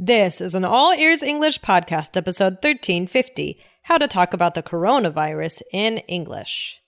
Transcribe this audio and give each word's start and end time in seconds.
This 0.00 0.40
is 0.40 0.54
an 0.54 0.64
All 0.64 0.94
Ears 0.94 1.24
English 1.24 1.60
podcast, 1.60 2.16
episode 2.16 2.52
1350 2.62 3.60
How 3.82 3.98
to 3.98 4.06
Talk 4.06 4.32
About 4.32 4.54
the 4.54 4.62
Coronavirus 4.62 5.62
in 5.72 5.98
English. 6.06 6.80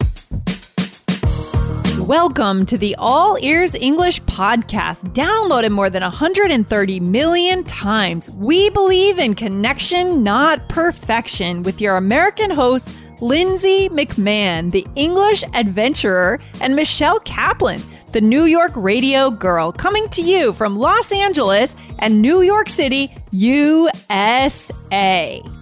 Welcome 1.98 2.66
to 2.66 2.78
the 2.78 2.94
All 3.00 3.36
Ears 3.42 3.74
English 3.74 4.22
podcast, 4.22 5.12
downloaded 5.12 5.72
more 5.72 5.90
than 5.90 6.04
130 6.04 7.00
million 7.00 7.64
times. 7.64 8.30
We 8.30 8.70
believe 8.70 9.18
in 9.18 9.34
connection, 9.34 10.22
not 10.22 10.68
perfection, 10.68 11.64
with 11.64 11.80
your 11.80 11.96
American 11.96 12.52
hosts, 12.52 12.92
Lindsay 13.20 13.88
McMahon, 13.88 14.70
the 14.70 14.86
English 14.94 15.42
adventurer, 15.52 16.38
and 16.60 16.76
Michelle 16.76 17.18
Kaplan 17.18 17.82
the 18.12 18.20
New 18.20 18.44
York 18.44 18.72
radio 18.74 19.30
girl, 19.30 19.72
coming 19.72 20.08
to 20.10 20.22
you 20.22 20.52
from 20.52 20.76
Los 20.76 21.12
Angeles 21.12 21.74
and 21.98 22.20
New 22.20 22.42
York 22.42 22.68
City, 22.68 23.14
USA. 23.30 24.22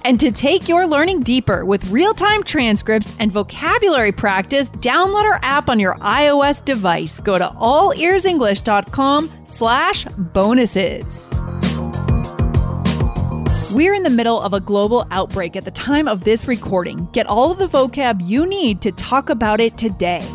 And 0.05 0.20
to 0.20 0.30
take 0.30 0.69
your 0.69 0.86
learning 0.86 1.20
deeper 1.20 1.64
with 1.64 1.84
real-time 1.86 2.42
transcripts 2.42 3.12
and 3.19 3.30
vocabulary 3.30 4.12
practice, 4.12 4.70
download 4.70 5.24
our 5.24 5.41
app 5.42 5.69
on 5.69 5.78
your 5.78 5.96
iOS 5.96 6.64
device. 6.64 7.20
Go 7.20 7.38
to 7.38 7.46
allearsenglish.com 7.46 9.30
slash 9.44 10.05
bonuses. 10.05 11.28
We're 13.72 13.94
in 13.94 14.02
the 14.02 14.10
middle 14.10 14.41
of 14.41 14.55
a 14.55 14.60
global 14.60 15.06
outbreak 15.10 15.55
at 15.55 15.64
the 15.64 15.70
time 15.70 16.08
of 16.08 16.24
this 16.24 16.48
recording. 16.48 17.06
Get 17.12 17.27
all 17.27 17.52
of 17.52 17.58
the 17.58 17.66
vocab 17.66 18.27
you 18.27 18.46
need 18.46 18.80
to 18.80 18.92
talk 18.92 19.28
about 19.28 19.60
it 19.60 19.77
today. 19.77 20.27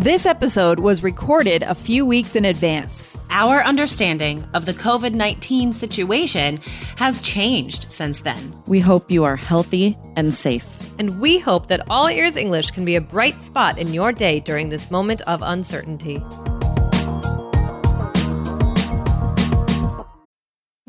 This 0.00 0.24
episode 0.24 0.80
was 0.80 1.02
recorded 1.02 1.62
a 1.62 1.74
few 1.74 2.06
weeks 2.06 2.34
in 2.34 2.46
advance. 2.46 3.18
Our 3.28 3.62
understanding 3.62 4.48
of 4.54 4.64
the 4.64 4.72
COVID 4.72 5.12
19 5.12 5.74
situation 5.74 6.58
has 6.96 7.20
changed 7.20 7.92
since 7.92 8.22
then. 8.22 8.54
We 8.66 8.80
hope 8.80 9.10
you 9.10 9.24
are 9.24 9.36
healthy 9.36 9.98
and 10.16 10.34
safe. 10.34 10.64
And 10.98 11.20
we 11.20 11.38
hope 11.38 11.68
that 11.68 11.84
All 11.90 12.08
Ears 12.08 12.36
English 12.36 12.70
can 12.70 12.86
be 12.86 12.96
a 12.96 13.00
bright 13.02 13.42
spot 13.42 13.78
in 13.78 13.92
your 13.92 14.10
day 14.10 14.40
during 14.40 14.70
this 14.70 14.90
moment 14.90 15.20
of 15.26 15.42
uncertainty. 15.42 16.24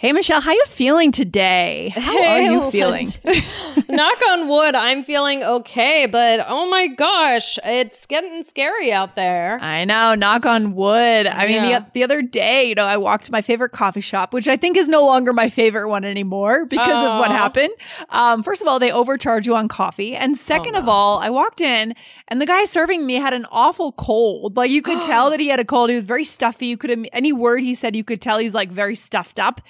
Hey, 0.00 0.12
Michelle, 0.12 0.40
how 0.40 0.52
are 0.52 0.54
you 0.54 0.64
feeling 0.66 1.12
today? 1.12 1.92
How 1.94 2.16
hey, 2.16 2.48
are 2.48 2.52
you 2.52 2.70
feeling? 2.70 3.12
Knock 3.90 4.18
on 4.28 4.48
wood, 4.48 4.74
I'm 4.74 5.04
feeling 5.04 5.42
okay, 5.42 6.06
but 6.06 6.42
oh 6.48 6.70
my 6.70 6.86
gosh, 6.86 7.58
it's 7.64 8.06
getting 8.06 8.42
scary 8.42 8.94
out 8.94 9.14
there. 9.14 9.58
I 9.60 9.84
know, 9.84 10.14
knock 10.14 10.46
on 10.46 10.74
wood. 10.74 11.26
I 11.26 11.44
yeah. 11.44 11.62
mean, 11.62 11.72
the, 11.72 11.86
the 11.92 12.04
other 12.04 12.22
day, 12.22 12.64
you 12.68 12.74
know, 12.74 12.86
I 12.86 12.96
walked 12.96 13.24
to 13.24 13.32
my 13.32 13.42
favorite 13.42 13.72
coffee 13.72 14.00
shop, 14.00 14.32
which 14.32 14.48
I 14.48 14.56
think 14.56 14.78
is 14.78 14.88
no 14.88 15.04
longer 15.04 15.34
my 15.34 15.50
favorite 15.50 15.88
one 15.88 16.04
anymore 16.04 16.64
because 16.64 16.88
oh. 16.88 17.10
of 17.10 17.18
what 17.18 17.30
happened. 17.30 17.70
Um, 18.08 18.42
first 18.42 18.62
of 18.62 18.68
all, 18.68 18.78
they 18.78 18.92
overcharge 18.92 19.46
you 19.46 19.54
on 19.54 19.68
coffee. 19.68 20.14
And 20.14 20.38
second 20.38 20.76
oh, 20.76 20.78
no. 20.78 20.82
of 20.84 20.88
all, 20.88 21.18
I 21.18 21.28
walked 21.28 21.60
in 21.60 21.94
and 22.28 22.40
the 22.40 22.46
guy 22.46 22.64
serving 22.64 23.04
me 23.04 23.16
had 23.16 23.34
an 23.34 23.44
awful 23.50 23.92
cold. 23.92 24.56
Like 24.56 24.70
you 24.70 24.80
could 24.80 25.02
tell 25.02 25.28
that 25.30 25.40
he 25.40 25.48
had 25.48 25.60
a 25.60 25.64
cold. 25.64 25.90
He 25.90 25.96
was 25.96 26.04
very 26.04 26.24
stuffy. 26.24 26.66
You 26.66 26.78
could, 26.78 27.08
any 27.12 27.32
word 27.32 27.62
he 27.62 27.74
said, 27.74 27.96
you 27.96 28.04
could 28.04 28.22
tell 28.22 28.38
he's 28.38 28.54
like 28.54 28.70
very 28.70 28.94
stuffed 28.94 29.40
up. 29.40 29.60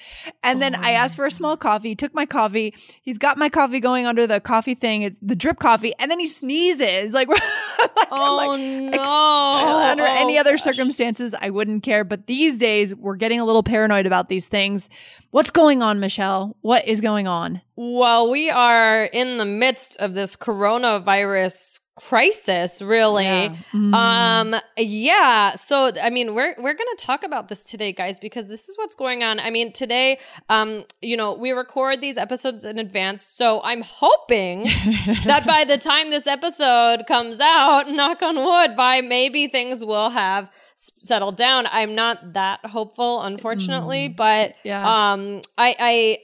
And 0.43 0.59
oh 0.59 0.61
then 0.61 0.75
I 0.75 0.93
oh. 0.93 0.97
asked 0.97 1.17
for 1.17 1.27
a 1.27 1.31
small 1.31 1.57
coffee, 1.57 1.95
took 1.95 2.15
my 2.15 2.27
coffee. 2.27 2.75
He's 3.03 3.19
got 3.19 3.39
my 3.39 3.49
coffee 3.49 3.81
going 3.81 4.07
under 4.07 4.27
the 4.27 4.41
coffee 4.41 4.75
thing, 4.75 5.03
it's 5.03 5.19
the 5.21 5.35
drip 5.35 5.59
coffee, 5.59 5.93
and 5.99 6.11
then 6.11 6.19
he 6.19 6.29
sneezes. 6.29 7.13
Like, 7.21 7.29
like 7.29 8.09
oh 8.13 8.37
like, 8.37 8.61
no! 8.61 8.89
Ex- 8.93 9.91
under 9.91 10.05
oh, 10.05 10.17
any 10.19 10.39
other 10.39 10.53
gosh. 10.53 10.63
circumstances, 10.63 11.35
I 11.39 11.51
wouldn't 11.51 11.83
care. 11.83 12.05
But 12.05 12.27
these 12.27 12.57
days, 12.57 12.95
we're 12.95 13.17
getting 13.17 13.41
a 13.41 13.45
little 13.45 13.63
paranoid 13.63 14.07
about 14.07 14.29
these 14.29 14.47
things. 14.47 14.89
What's 15.33 15.51
going 15.51 15.83
on, 15.83 16.01
Michelle? 16.01 16.57
What 16.61 16.87
is 16.87 17.01
going 17.01 17.27
on? 17.27 17.61
Well, 17.77 18.31
we 18.31 18.51
are 18.51 19.05
in 19.05 19.39
the 19.39 19.45
midst 19.45 19.97
of 19.99 20.15
this 20.15 20.37
coronavirus 20.37 21.80
crisis 22.01 22.81
really 22.81 23.25
yeah. 23.25 23.57
Mm. 23.75 23.95
um 23.95 24.61
yeah 24.79 25.55
so 25.55 25.91
i 26.03 26.09
mean 26.09 26.35
we're 26.35 26.55
we're 26.57 26.73
going 26.73 26.97
to 26.97 26.99
talk 26.99 27.23
about 27.23 27.49
this 27.49 27.63
today 27.63 27.93
guys 27.93 28.19
because 28.19 28.47
this 28.47 28.71
is 28.71 28.79
what's 28.79 28.95
going 28.95 29.23
on 29.23 29.39
i 29.39 29.51
mean 29.51 29.71
today 29.71 30.19
um 30.49 30.85
you 31.03 31.15
know 31.15 31.35
we 31.35 31.51
record 31.51 32.01
these 32.01 32.17
episodes 32.17 32.65
in 32.65 32.79
advance 32.79 33.23
so 33.23 33.61
i'm 33.65 33.83
hoping 33.83 34.63
that 35.27 35.45
by 35.47 35.63
the 35.65 35.77
time 35.77 36.09
this 36.09 36.27
episode 36.27 37.07
comes 37.07 37.39
out 37.39 37.91
knock 37.91 38.23
on 38.23 38.37
wood 38.43 38.75
by 38.75 39.03
maybe 39.03 39.47
things 39.47 39.85
will 39.85 40.09
have 40.09 40.51
settled 40.99 41.37
down. 41.37 41.67
I'm 41.71 41.95
not 41.95 42.33
that 42.33 42.65
hopeful, 42.65 43.21
unfortunately, 43.23 44.09
mm. 44.09 44.17
but 44.17 44.55
yeah. 44.63 45.13
um, 45.13 45.43
I, 45.59 45.77
I, 45.79 46.19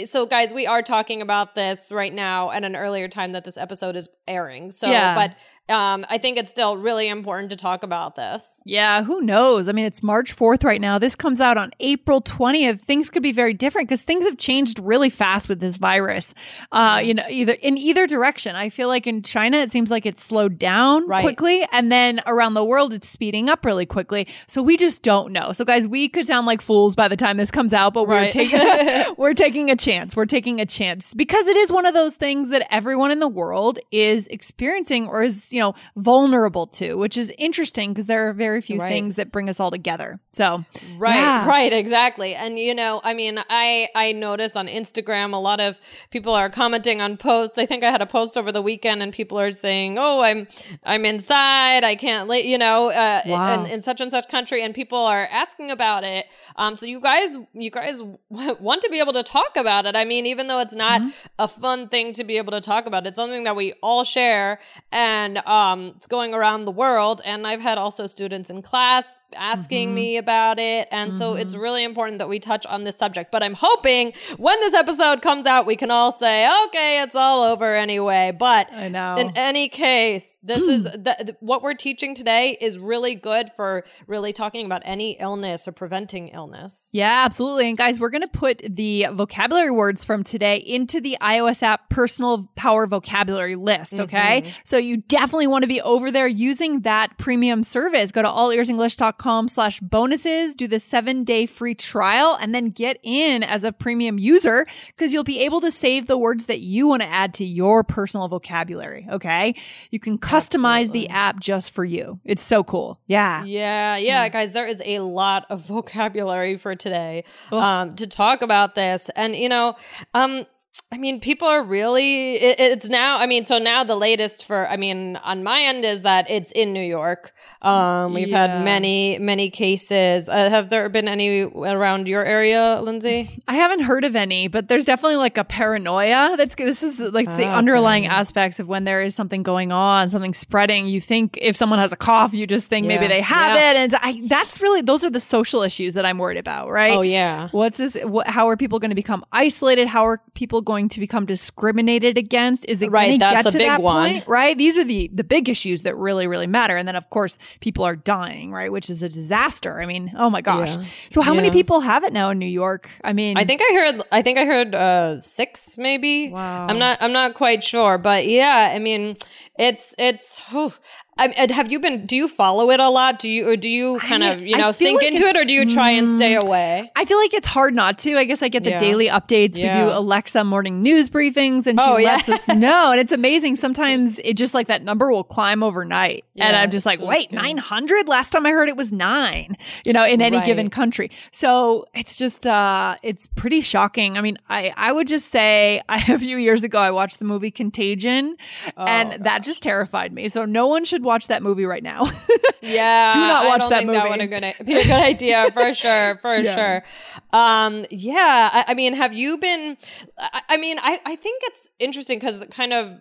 I, 0.00 0.04
so 0.04 0.26
guys, 0.26 0.52
we 0.52 0.66
are 0.66 0.82
talking 0.82 1.22
about 1.22 1.54
this 1.54 1.92
right 1.92 2.12
now 2.12 2.50
at 2.50 2.64
an 2.64 2.74
earlier 2.74 3.08
time 3.08 3.32
that 3.32 3.44
this 3.44 3.56
episode 3.56 3.94
is 3.94 4.08
airing. 4.26 4.71
So, 4.72 4.90
yeah. 4.90 5.14
but 5.14 5.36
um, 5.72 6.04
I 6.08 6.18
think 6.18 6.38
it's 6.38 6.50
still 6.50 6.76
really 6.76 7.08
important 7.08 7.50
to 7.50 7.56
talk 7.56 7.82
about 7.82 8.14
this. 8.14 8.60
Yeah, 8.64 9.02
who 9.02 9.20
knows? 9.20 9.68
I 9.68 9.72
mean, 9.72 9.86
it's 9.86 10.02
March 10.02 10.36
4th 10.36 10.64
right 10.64 10.80
now. 10.80 10.98
This 10.98 11.16
comes 11.16 11.40
out 11.40 11.56
on 11.56 11.72
April 11.80 12.20
20th. 12.20 12.80
Things 12.82 13.08
could 13.08 13.22
be 13.22 13.32
very 13.32 13.54
different 13.54 13.88
because 13.88 14.02
things 14.02 14.24
have 14.24 14.36
changed 14.36 14.78
really 14.78 15.10
fast 15.10 15.48
with 15.48 15.60
this 15.60 15.78
virus. 15.78 16.34
Uh, 16.70 17.00
you 17.02 17.14
know, 17.14 17.24
either 17.30 17.54
in 17.54 17.78
either 17.78 18.06
direction. 18.06 18.54
I 18.54 18.68
feel 18.68 18.88
like 18.88 19.06
in 19.06 19.22
China, 19.22 19.58
it 19.58 19.70
seems 19.70 19.90
like 19.90 20.04
it's 20.04 20.22
slowed 20.22 20.58
down 20.58 21.06
right. 21.08 21.22
quickly, 21.22 21.66
and 21.72 21.90
then 21.90 22.20
around 22.26 22.54
the 22.54 22.64
world, 22.64 22.92
it's 22.92 23.08
speeding 23.08 23.48
up 23.48 23.64
really 23.64 23.86
quickly. 23.86 24.28
So 24.46 24.62
we 24.62 24.76
just 24.76 25.02
don't 25.02 25.32
know. 25.32 25.52
So 25.52 25.64
guys, 25.64 25.88
we 25.88 26.08
could 26.08 26.26
sound 26.26 26.46
like 26.46 26.60
fools 26.60 26.94
by 26.94 27.08
the 27.08 27.16
time 27.16 27.38
this 27.38 27.50
comes 27.50 27.72
out, 27.72 27.94
but 27.94 28.06
right. 28.06 28.26
we're 28.26 28.30
taking 28.32 29.14
we're 29.16 29.34
taking 29.34 29.70
a 29.70 29.76
chance. 29.76 30.14
We're 30.14 30.26
taking 30.26 30.60
a 30.60 30.66
chance 30.66 31.14
because 31.14 31.46
it 31.46 31.56
is 31.56 31.72
one 31.72 31.86
of 31.86 31.94
those 31.94 32.14
things 32.14 32.50
that 32.50 32.66
everyone 32.70 33.10
in 33.10 33.18
the 33.18 33.28
world 33.28 33.78
is 33.90 34.26
experiencing 34.26 35.08
or 35.08 35.22
is 35.22 35.52
you 35.52 35.60
know, 35.60 35.61
vulnerable 35.96 36.66
to, 36.66 36.94
which 36.94 37.16
is 37.16 37.32
interesting 37.38 37.92
because 37.92 38.06
there 38.06 38.28
are 38.28 38.32
very 38.32 38.60
few 38.60 38.80
right. 38.80 38.88
things 38.88 39.14
that 39.14 39.30
bring 39.30 39.48
us 39.48 39.60
all 39.60 39.70
together. 39.70 40.20
So, 40.32 40.64
right, 40.96 41.14
yeah. 41.14 41.46
right, 41.46 41.72
exactly. 41.72 42.34
And 42.34 42.58
you 42.58 42.74
know, 42.74 43.00
I 43.04 43.14
mean, 43.14 43.38
I 43.50 43.88
I 43.94 44.12
notice 44.12 44.56
on 44.56 44.66
Instagram 44.66 45.34
a 45.34 45.36
lot 45.36 45.60
of 45.60 45.78
people 46.10 46.34
are 46.34 46.48
commenting 46.48 47.00
on 47.00 47.16
posts. 47.16 47.58
I 47.58 47.66
think 47.66 47.84
I 47.84 47.90
had 47.90 48.00
a 48.00 48.06
post 48.06 48.36
over 48.36 48.50
the 48.50 48.62
weekend, 48.62 49.02
and 49.02 49.12
people 49.12 49.38
are 49.38 49.52
saying, 49.52 49.98
"Oh, 49.98 50.22
I'm 50.22 50.48
I'm 50.84 51.04
inside. 51.04 51.84
I 51.84 51.94
can't, 51.96 52.28
la-, 52.28 52.36
you 52.36 52.58
know, 52.58 52.90
uh, 52.90 53.20
wow. 53.26 53.64
in, 53.64 53.70
in, 53.70 53.82
such 53.82 54.00
and 54.00 54.10
such 54.10 54.28
country," 54.28 54.62
and 54.62 54.74
people 54.74 54.98
are 54.98 55.28
asking 55.30 55.70
about 55.70 56.02
it. 56.04 56.26
Um, 56.56 56.76
so 56.76 56.86
you 56.86 57.00
guys, 57.00 57.36
you 57.52 57.70
guys 57.70 58.02
want 58.30 58.82
to 58.82 58.88
be 58.90 59.00
able 59.00 59.12
to 59.12 59.22
talk 59.22 59.56
about 59.56 59.86
it. 59.86 59.96
I 59.96 60.04
mean, 60.04 60.26
even 60.26 60.46
though 60.46 60.60
it's 60.60 60.74
not 60.74 61.00
mm-hmm. 61.00 61.10
a 61.38 61.48
fun 61.48 61.88
thing 61.88 62.12
to 62.14 62.24
be 62.24 62.38
able 62.38 62.52
to 62.52 62.60
talk 62.60 62.86
about, 62.86 63.06
it's 63.06 63.16
something 63.16 63.44
that 63.44 63.54
we 63.54 63.74
all 63.82 64.04
share 64.04 64.60
and 64.90 65.41
um, 65.46 65.92
it's 65.96 66.06
going 66.06 66.34
around 66.34 66.64
the 66.64 66.70
world. 66.70 67.20
And 67.24 67.46
I've 67.46 67.60
had 67.60 67.78
also 67.78 68.06
students 68.06 68.50
in 68.50 68.62
class 68.62 69.04
asking 69.34 69.88
mm-hmm. 69.88 69.94
me 69.94 70.16
about 70.16 70.58
it. 70.58 70.88
And 70.90 71.10
mm-hmm. 71.10 71.18
so 71.18 71.34
it's 71.34 71.52
mm-hmm. 71.52 71.62
really 71.62 71.84
important 71.84 72.18
that 72.18 72.28
we 72.28 72.38
touch 72.38 72.66
on 72.66 72.84
this 72.84 72.96
subject. 72.96 73.30
But 73.32 73.42
I'm 73.42 73.54
hoping 73.54 74.12
when 74.36 74.58
this 74.60 74.74
episode 74.74 75.22
comes 75.22 75.46
out, 75.46 75.66
we 75.66 75.76
can 75.76 75.90
all 75.90 76.12
say, 76.12 76.48
okay, 76.66 77.02
it's 77.02 77.14
all 77.14 77.42
over 77.42 77.74
anyway. 77.74 78.32
But 78.36 78.72
I 78.72 78.88
know. 78.88 79.16
in 79.16 79.32
any 79.36 79.68
case, 79.68 80.31
this 80.42 80.62
is 80.62 80.82
the, 80.84 81.36
what 81.40 81.62
we're 81.62 81.74
teaching 81.74 82.14
today 82.14 82.56
is 82.60 82.78
really 82.78 83.14
good 83.14 83.50
for 83.54 83.84
really 84.06 84.32
talking 84.32 84.66
about 84.66 84.82
any 84.84 85.12
illness 85.12 85.68
or 85.68 85.72
preventing 85.72 86.28
illness. 86.28 86.88
Yeah, 86.92 87.24
absolutely. 87.24 87.68
And 87.68 87.78
guys, 87.78 88.00
we're 88.00 88.10
going 88.10 88.22
to 88.22 88.28
put 88.28 88.62
the 88.68 89.06
vocabulary 89.12 89.70
words 89.70 90.04
from 90.04 90.24
today 90.24 90.56
into 90.56 91.00
the 91.00 91.16
iOS 91.20 91.62
app 91.62 91.88
personal 91.90 92.50
power 92.56 92.86
vocabulary 92.86 93.56
list. 93.56 94.00
Okay. 94.00 94.42
Mm-hmm. 94.42 94.60
So 94.64 94.78
you 94.78 94.96
definitely 94.96 95.46
want 95.46 95.62
to 95.62 95.68
be 95.68 95.80
over 95.80 96.10
there 96.10 96.26
using 96.26 96.80
that 96.80 97.16
premium 97.18 97.62
service. 97.62 98.10
Go 98.10 98.22
to 98.22 98.28
allearsenglish.com 98.28 99.48
slash 99.48 99.80
bonuses, 99.80 100.54
do 100.54 100.66
the 100.66 100.78
seven 100.78 101.24
day 101.24 101.46
free 101.46 101.74
trial, 101.74 102.36
and 102.40 102.54
then 102.54 102.70
get 102.70 102.98
in 103.02 103.42
as 103.42 103.64
a 103.64 103.72
premium 103.72 104.18
user 104.18 104.66
because 104.88 105.12
you'll 105.12 105.24
be 105.24 105.40
able 105.40 105.60
to 105.60 105.70
save 105.70 106.06
the 106.06 106.18
words 106.18 106.46
that 106.46 106.60
you 106.60 106.88
want 106.88 107.02
to 107.02 107.08
add 107.08 107.34
to 107.34 107.44
your 107.44 107.84
personal 107.84 108.28
vocabulary. 108.28 109.06
Okay. 109.10 109.54
You 109.90 110.00
can 110.00 110.18
customize 110.32 110.92
the 110.92 111.08
app 111.08 111.40
just 111.40 111.72
for 111.72 111.84
you. 111.84 112.20
It's 112.24 112.42
so 112.42 112.64
cool. 112.64 113.00
Yeah. 113.06 113.44
Yeah, 113.44 113.96
yeah, 113.96 114.28
guys, 114.28 114.52
there 114.52 114.66
is 114.66 114.82
a 114.84 115.00
lot 115.00 115.46
of 115.50 115.60
vocabulary 115.66 116.56
for 116.56 116.74
today 116.74 117.24
um, 117.50 117.96
to 117.96 118.06
talk 118.06 118.42
about 118.42 118.74
this. 118.74 119.10
And, 119.16 119.36
you 119.36 119.48
know, 119.48 119.76
um, 120.14 120.46
I 120.92 120.98
mean, 120.98 121.20
people 121.20 121.48
are 121.48 121.62
really, 121.62 122.34
it, 122.34 122.60
it's 122.60 122.88
now, 122.88 123.18
I 123.18 123.26
mean, 123.26 123.44
so 123.46 123.58
now 123.58 123.82
the 123.82 123.96
latest 123.96 124.44
for, 124.44 124.68
I 124.68 124.76
mean, 124.76 125.16
on 125.16 125.42
my 125.42 125.62
end 125.62 125.84
is 125.86 126.02
that 126.02 126.30
it's 126.30 126.52
in 126.52 126.72
New 126.74 126.82
York. 126.84 127.32
Um, 127.62 128.12
we've 128.12 128.28
Yeah. 128.28 128.42
had 128.46 128.64
many, 128.64 129.18
many 129.18 129.48
cases. 129.48 130.28
Uh, 130.28 130.50
have 130.50 130.68
there 130.68 130.88
been 130.90 131.08
any 131.08 131.40
around 131.42 132.08
your 132.08 132.24
area, 132.24 132.78
Lindsay? 132.82 133.30
I 133.48 133.54
haven't 133.54 133.80
heard 133.80 134.04
of 134.04 134.14
any, 134.14 134.48
but 134.48 134.68
there's 134.68 134.84
definitely 134.84 135.16
like 135.16 135.38
a 135.38 135.44
paranoia. 135.44 136.34
That's 136.36 136.54
this 136.56 136.82
is 136.82 136.98
like 136.98 137.26
the 137.26 137.32
Okay. 137.32 137.48
underlying 137.50 138.06
aspects 138.06 138.60
of 138.60 138.68
when 138.68 138.84
there 138.84 139.00
is 139.00 139.14
something 139.14 139.42
going 139.42 139.72
on, 139.72 140.10
something 140.10 140.34
spreading. 140.34 140.88
You 140.88 141.00
think 141.00 141.38
if 141.40 141.56
someone 141.56 141.78
has 141.78 141.92
a 141.92 141.96
cough, 141.96 142.34
you 142.34 142.46
just 142.46 142.68
think 142.68 142.86
maybe 142.86 143.06
they 143.06 143.22
have 143.22 143.54
Yeah. 143.54 143.70
it, 143.70 143.76
and 143.76 143.94
I 144.02 144.20
that's 144.26 144.60
really 144.60 144.82
those 144.82 145.02
are 145.04 145.10
the 145.10 145.20
social 145.20 145.62
issues 145.62 145.94
that 145.94 146.04
I'm 146.04 146.18
worried 146.18 146.38
about, 146.38 146.68
right? 146.70 146.92
Oh, 146.98 147.00
yeah. 147.02 147.48
What's 147.52 147.78
this? 147.78 147.94
What, 148.02 148.26
how 148.26 148.48
are 148.48 148.56
people 148.56 148.78
going 148.78 148.90
to 148.90 148.94
become 148.94 149.24
isolated? 149.32 149.88
How 149.88 150.06
are 150.06 150.20
people 150.34 150.60
going 150.60 150.81
to 150.90 151.00
become 151.00 151.26
discriminated 151.26 152.18
against? 152.18 152.64
Is 152.66 152.82
it 152.82 152.90
Right, 152.90 153.08
going 153.08 153.18
that's 153.20 153.44
get 153.44 153.54
a 153.54 153.58
big 153.58 153.66
that 153.68 153.82
one. 153.82 154.10
point? 154.10 154.28
Right. 154.28 154.56
These 154.56 154.76
are 154.76 154.84
the 154.84 155.10
the 155.12 155.24
big 155.24 155.48
issues 155.48 155.82
that 155.82 155.96
really 155.96 156.26
really 156.26 156.46
matter. 156.46 156.76
And 156.76 156.86
then 156.86 156.96
of 156.96 157.10
course 157.10 157.38
people 157.60 157.84
are 157.84 157.96
dying, 157.96 158.52
right? 158.52 158.70
Which 158.72 158.88
is 158.90 159.02
a 159.02 159.08
disaster. 159.08 159.80
I 159.80 159.86
mean, 159.86 160.12
oh 160.16 160.30
my 160.30 160.40
gosh. 160.40 160.76
Yeah. 160.76 160.84
So 161.10 161.20
how 161.22 161.34
many 161.34 161.50
people 161.50 161.80
have 161.80 162.04
it 162.04 162.12
now 162.12 162.30
in 162.30 162.38
New 162.38 162.46
York? 162.46 162.88
I 163.04 163.12
mean, 163.12 163.36
I 163.38 163.44
think 163.44 163.60
I 163.62 163.74
heard. 163.74 164.02
I 164.12 164.22
think 164.22 164.38
I 164.38 164.44
heard 164.44 164.74
uh, 164.74 165.20
six, 165.20 165.76
maybe. 165.78 166.30
Wow. 166.30 166.66
I'm 166.68 166.78
not. 166.78 166.98
I'm 167.00 167.12
not 167.12 167.34
quite 167.34 167.62
sure, 167.62 167.98
but 167.98 168.26
yeah. 168.26 168.72
I 168.74 168.78
mean, 168.78 169.16
it's 169.58 169.94
it's. 169.98 170.38
whew. 170.50 170.72
I, 171.18 171.34
have 171.52 171.70
you 171.70 171.78
been? 171.78 172.06
Do 172.06 172.16
you 172.16 172.26
follow 172.26 172.70
it 172.70 172.80
a 172.80 172.88
lot? 172.88 173.18
Do 173.18 173.30
you 173.30 173.46
or 173.46 173.54
do 173.54 173.68
you 173.68 173.98
kind 173.98 174.22
mean, 174.22 174.32
of 174.32 174.40
you 174.40 174.56
know 174.56 174.72
sink 174.72 174.96
like 175.02 175.08
into 175.12 175.24
it, 175.24 175.36
or 175.36 175.44
do 175.44 175.52
you 175.52 175.66
try 175.68 175.90
and 175.90 176.08
stay 176.08 176.36
away? 176.36 176.90
I 176.96 177.04
feel 177.04 177.18
like 177.18 177.34
it's 177.34 177.46
hard 177.46 177.74
not 177.74 177.98
to. 177.98 178.16
I 178.16 178.24
guess 178.24 178.42
I 178.42 178.48
get 178.48 178.64
the 178.64 178.70
Yeah. 178.70 178.78
daily 178.78 179.08
updates. 179.08 179.56
We 179.56 179.64
do 179.64 179.90
Alexa 179.92 180.42
morning 180.44 180.80
news 180.82 181.10
briefings 181.10 181.66
and 181.66 181.78
she 181.78 181.84
Oh, 181.86 181.98
yeah. 181.98 182.12
lets 182.14 182.30
us 182.30 182.48
know. 182.56 182.92
And 182.92 182.98
it's 182.98 183.12
amazing. 183.12 183.56
Sometimes 183.56 184.18
it 184.24 184.38
just 184.38 184.54
like 184.54 184.68
that 184.68 184.82
number 184.84 185.12
will 185.12 185.22
climb 185.22 185.62
overnight. 185.62 186.24
and 186.38 186.56
I'm 186.56 186.70
just 186.70 186.86
like, 186.86 186.98
wait, 187.00 187.30
900? 187.30 188.08
Last 188.08 188.30
time 188.30 188.46
I 188.46 188.50
heard 188.52 188.70
it 188.70 188.76
was 188.78 188.90
nine, 188.90 189.58
you 189.84 189.92
know, 189.92 190.06
in 190.06 190.22
any 190.22 190.38
Right. 190.38 190.46
given 190.46 190.70
country. 190.70 191.10
So 191.30 191.84
it's 191.94 192.16
just, 192.16 192.46
uh, 192.46 192.96
it's 193.02 193.26
pretty 193.26 193.60
shocking. 193.60 194.16
I 194.16 194.22
mean, 194.22 194.38
I, 194.48 194.72
I 194.78 194.92
would 194.92 195.08
just 195.08 195.28
say 195.28 195.82
I, 195.90 195.98
a 196.10 196.18
few 196.18 196.38
years 196.38 196.62
ago, 196.62 196.78
I 196.78 196.90
watched 196.90 197.18
the 197.18 197.26
movie 197.26 197.50
Contagion 197.50 198.36
Oh, 198.78 198.84
and 198.86 199.22
that 199.26 199.41
just 199.42 199.62
terrified 199.62 200.12
me. 200.12 200.28
So 200.28 200.44
no 200.44 200.66
one 200.66 200.84
should 200.84 201.02
watch 201.02 201.28
that 201.28 201.42
movie 201.42 201.64
right 201.64 201.82
now. 201.82 202.06
Yeah, 202.64 203.12
Do 203.12 203.18
not 203.18 203.44
I 203.44 203.48
watch 203.48 203.60
don't 203.62 203.70
that 203.70 203.78
think 203.78 203.90
That 203.90 204.08
would 204.08 204.20
a 204.20 204.26
good, 204.28 204.64
be 204.64 204.74
a 204.76 204.82
good 204.84 204.90
idea 204.92 205.50
for 205.50 205.74
sure, 205.82 206.16
for 206.22 206.36
Yeah. 206.36 206.54
sure. 206.54 206.84
Um, 207.32 207.84
yeah, 207.90 208.50
I, 208.52 208.64
I 208.68 208.74
mean, 208.74 208.94
have 208.94 209.12
you 209.12 209.36
been? 209.38 209.76
I, 210.16 210.42
I 210.50 210.56
mean, 210.58 210.78
I 210.78 211.00
I 211.04 211.16
think 211.16 211.42
it's 211.46 211.68
interesting 211.80 212.20
because 212.20 212.44
kind 212.52 212.72
of 212.72 213.00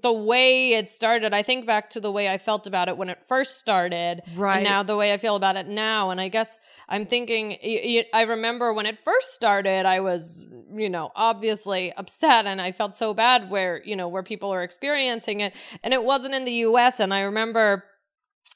the 0.00 0.12
way 0.12 0.74
it 0.74 0.88
started. 0.88 1.34
I 1.34 1.42
think 1.42 1.66
back 1.66 1.90
to 1.90 2.00
the 2.00 2.12
way 2.12 2.28
I 2.28 2.38
felt 2.38 2.66
about 2.66 2.88
it 2.88 2.96
when 2.96 3.08
it 3.08 3.18
first 3.26 3.58
started, 3.58 4.22
Right. 4.36 4.56
And 4.56 4.64
now 4.64 4.82
the 4.82 4.96
way 4.96 5.12
I 5.12 5.18
feel 5.18 5.34
about 5.34 5.56
it 5.56 5.66
now, 5.66 6.10
and 6.10 6.20
I 6.20 6.28
guess 6.28 6.56
I'm 6.88 7.06
thinking. 7.06 7.58
I 8.14 8.22
remember 8.22 8.72
when 8.72 8.86
it 8.86 8.98
first 9.04 9.34
started, 9.34 9.84
I 9.86 10.00
was, 10.00 10.44
you 10.72 10.88
know, 10.88 11.10
obviously 11.16 11.92
upset, 11.94 12.46
and 12.46 12.60
I 12.60 12.72
felt 12.72 12.94
so 12.94 13.12
bad 13.14 13.50
where 13.50 13.82
you 13.84 13.96
know 13.96 14.08
where 14.08 14.22
people 14.22 14.50
are 14.50 14.62
experiencing 14.62 15.40
it, 15.40 15.52
and 15.82 15.92
it 15.92 16.04
wasn't 16.04 16.34
in 16.34 16.44
the 16.44 16.52
U.S. 16.52 17.00
And 17.00 17.12
I 17.12 17.20
remember 17.20 17.84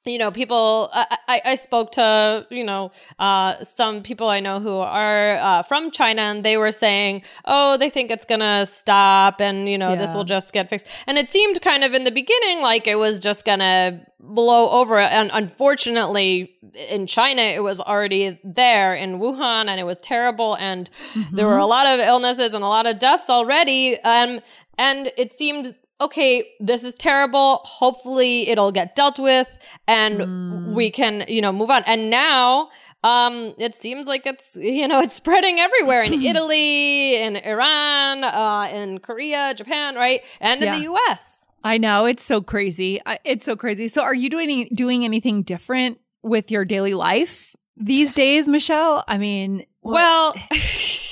you 0.05 0.19
know 0.19 0.31
people 0.31 0.88
I, 0.93 1.19
I 1.29 1.41
I 1.44 1.55
spoke 1.56 1.91
to 1.93 2.47
you 2.50 2.65
know 2.65 2.93
uh 3.19 3.65
some 3.65 4.03
people 4.03 4.29
i 4.29 4.41
know 4.41 4.61
who 4.61 4.77
are 4.77 5.37
uh 5.37 5.62
from 5.65 5.91
china 5.91 6.23
and 6.23 6.44
they 6.44 6.56
were 6.56 6.73
saying 6.73 7.23
oh 7.44 7.77
they 7.77 7.91
think 7.91 8.11
it's 8.11 8.25
gonna 8.25 8.67
stop 8.67 9.41
and 9.41 9.69
you 9.69 9.79
know 9.79 9.97
this 9.97 10.12
will 10.15 10.25
just 10.25 10.53
get 10.53 10.69
fixed. 10.71 10.87
And 11.06 11.19
it 11.19 11.33
seemed 11.33 11.61
kind 11.62 11.83
of 11.85 11.93
in 11.93 12.05
the 12.05 12.11
beginning 12.11 12.62
like 12.62 12.87
it 12.87 12.99
was 12.99 13.19
just 13.21 13.44
gonna 13.44 14.05
blow 14.21 14.71
over 14.71 14.99
and 14.99 15.31
unfortunately 15.33 16.50
in 16.91 17.06
china 17.06 17.43
it 17.43 17.62
was 17.62 17.81
already 17.81 18.38
there 18.44 18.94
in 18.94 19.19
wuhan 19.19 19.69
and 19.69 19.79
it 19.79 19.85
was 19.85 19.99
terrible 20.00 20.55
and 20.56 20.88
there 21.33 21.47
were 21.47 21.59
a 21.59 21.67
lot 21.67 21.87
of 21.87 22.00
illnesses 22.00 22.55
and 22.55 22.65
a 22.65 22.69
lot 22.69 22.87
of 22.87 22.99
deaths 22.99 23.29
already 23.31 23.99
um 24.00 24.41
and 24.79 25.12
it 25.17 25.33
seemed 25.33 25.75
okay, 26.00 26.44
this 26.60 26.84
is 26.84 26.94
terrible. 26.94 27.60
Hopefully 27.64 28.48
it'll 28.48 28.72
get 28.72 28.94
dealt 28.96 29.19
with 29.19 29.56
and 29.88 30.75
we 30.75 30.90
can, 30.90 31.25
you 31.28 31.40
know, 31.40 31.52
move 31.52 31.70
on. 31.70 31.82
And 31.87 32.10
now, 32.10 32.69
um, 33.04 33.54
it 33.58 33.75
seems 33.75 34.06
like 34.06 34.26
it's, 34.26 34.56
you 34.60 34.87
know, 34.88 35.00
it's 35.00 35.14
spreading 35.14 35.58
everywhere 35.58 36.02
in 36.02 36.12
Italy, 36.22 37.16
in 37.22 37.37
Iran, 37.37 38.25
uh, 38.25 38.69
in 38.72 38.98
Korea, 38.98 39.54
Japan, 39.54 39.94
right? 39.94 40.20
And 40.40 40.62
in 40.62 40.66
Yeah. 40.69 40.78
the 40.78 40.84
US. 40.93 41.40
I 41.64 41.78
know 41.78 42.04
it's 42.04 42.22
so 42.22 42.40
crazy. 42.42 43.00
It's 43.25 43.44
so 43.44 43.56
crazy. 43.56 43.88
So, 43.88 44.02
are 44.02 44.14
you 44.14 44.31
doing 44.31 44.69
doing 44.75 45.04
anything 45.04 45.42
different 45.42 45.99
with 46.22 46.50
your 46.50 46.64
daily 46.64 46.94
life 46.94 47.56
these 47.76 48.12
days, 48.12 48.46
Michelle? 48.49 49.02
I 49.08 49.19
mean, 49.19 49.66
what- 49.81 49.94
Well, 49.94 50.34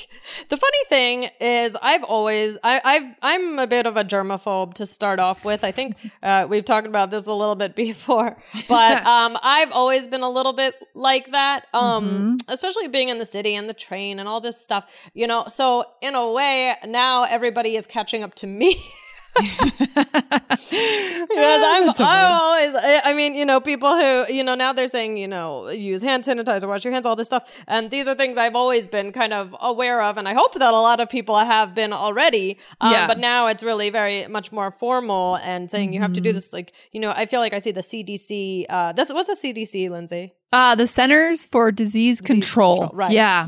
the 0.49 0.57
funny 0.57 0.85
thing 0.89 1.29
is, 1.39 1.75
I've 1.81 2.03
always, 2.03 2.57
I, 2.63 2.81
I've, 2.83 3.15
I'm 3.21 3.59
a 3.59 3.67
bit 3.67 3.85
of 3.85 3.97
a 3.97 4.03
germaphobe 4.03 4.73
to 4.75 4.85
start 4.85 5.19
off 5.19 5.45
with. 5.45 5.63
I 5.63 5.71
think 5.71 5.95
uh, 6.23 6.47
we've 6.49 6.65
talked 6.65 6.87
about 6.87 7.11
this 7.11 7.25
a 7.25 7.33
little 7.33 7.55
bit 7.55 7.75
before, 7.75 8.37
but 8.67 9.05
um, 9.07 9.37
I've 9.41 9.71
always 9.71 10.07
been 10.07 10.21
a 10.21 10.29
little 10.29 10.53
bit 10.53 10.75
like 10.93 11.31
that, 11.31 11.67
um, 11.73 12.37
especially 12.47 12.87
being 12.87 13.09
in 13.09 13.19
the 13.19 13.25
city 13.25 13.55
and 13.55 13.69
the 13.69 13.73
train 13.73 14.19
and 14.19 14.27
all 14.27 14.41
this 14.41 14.59
stuff, 14.59 14.85
you 15.13 15.27
know. 15.27 15.45
So 15.47 15.85
in 16.01 16.15
a 16.15 16.31
way, 16.31 16.75
now 16.85 17.23
everybody 17.23 17.75
is 17.75 17.87
catching 17.87 18.23
up 18.23 18.35
to 18.35 18.47
me. 18.47 18.83
because 20.15 21.61
I'm, 21.65 21.89
I'm 21.89 22.31
always, 22.31 22.75
I 23.03 23.13
mean, 23.15 23.35
you 23.35 23.45
know, 23.45 23.59
people 23.59 23.95
who, 23.97 24.31
you 24.33 24.43
know, 24.43 24.55
now 24.55 24.73
they're 24.73 24.87
saying, 24.87 25.17
you 25.17 25.27
know, 25.27 25.69
use 25.69 26.01
hand 26.01 26.23
sanitizer, 26.23 26.67
wash 26.67 26.83
your 26.83 26.93
hands, 26.93 27.05
all 27.05 27.15
this 27.15 27.27
stuff. 27.27 27.43
And 27.67 27.91
these 27.91 28.07
are 28.07 28.15
things 28.15 28.37
I've 28.37 28.55
always 28.55 28.87
been 28.87 29.11
kind 29.11 29.33
of 29.33 29.55
aware 29.59 30.01
of. 30.01 30.17
And 30.17 30.27
I 30.27 30.33
hope 30.33 30.53
that 30.55 30.73
a 30.73 30.79
lot 30.79 30.99
of 30.99 31.09
people 31.09 31.37
have 31.37 31.75
been 31.75 31.93
already. 31.93 32.57
Um, 32.81 32.91
Yeah. 32.91 33.07
But 33.07 33.19
now 33.19 33.47
it's 33.47 33.63
really 33.63 33.89
very 33.89 34.27
much 34.27 34.51
more 34.51 34.71
formal 34.71 35.37
and 35.37 35.69
saying 35.69 35.93
you 35.93 35.99
have 36.01 36.13
to 36.13 36.21
do 36.21 36.29
Mm-hmm. 36.29 36.35
this. 36.37 36.53
Like, 36.53 36.73
you 36.91 36.99
know, 36.99 37.11
I 37.11 37.25
feel 37.27 37.39
like 37.39 37.53
I 37.53 37.59
see 37.59 37.71
the 37.71 37.81
CDC. 37.81 38.65
Uh, 38.69 38.91
this, 38.93 39.09
what's 39.11 39.27
the 39.27 39.35
CDC, 39.53 39.89
Lindsay? 39.89 40.33
Uh, 40.53 40.73
the 40.73 40.87
Centers 40.87 41.43
for 41.43 41.69
Disease, 41.69 42.21
Control. 42.21 42.81
Control, 42.81 42.97
right. 42.97 43.11
Yeah. 43.11 43.47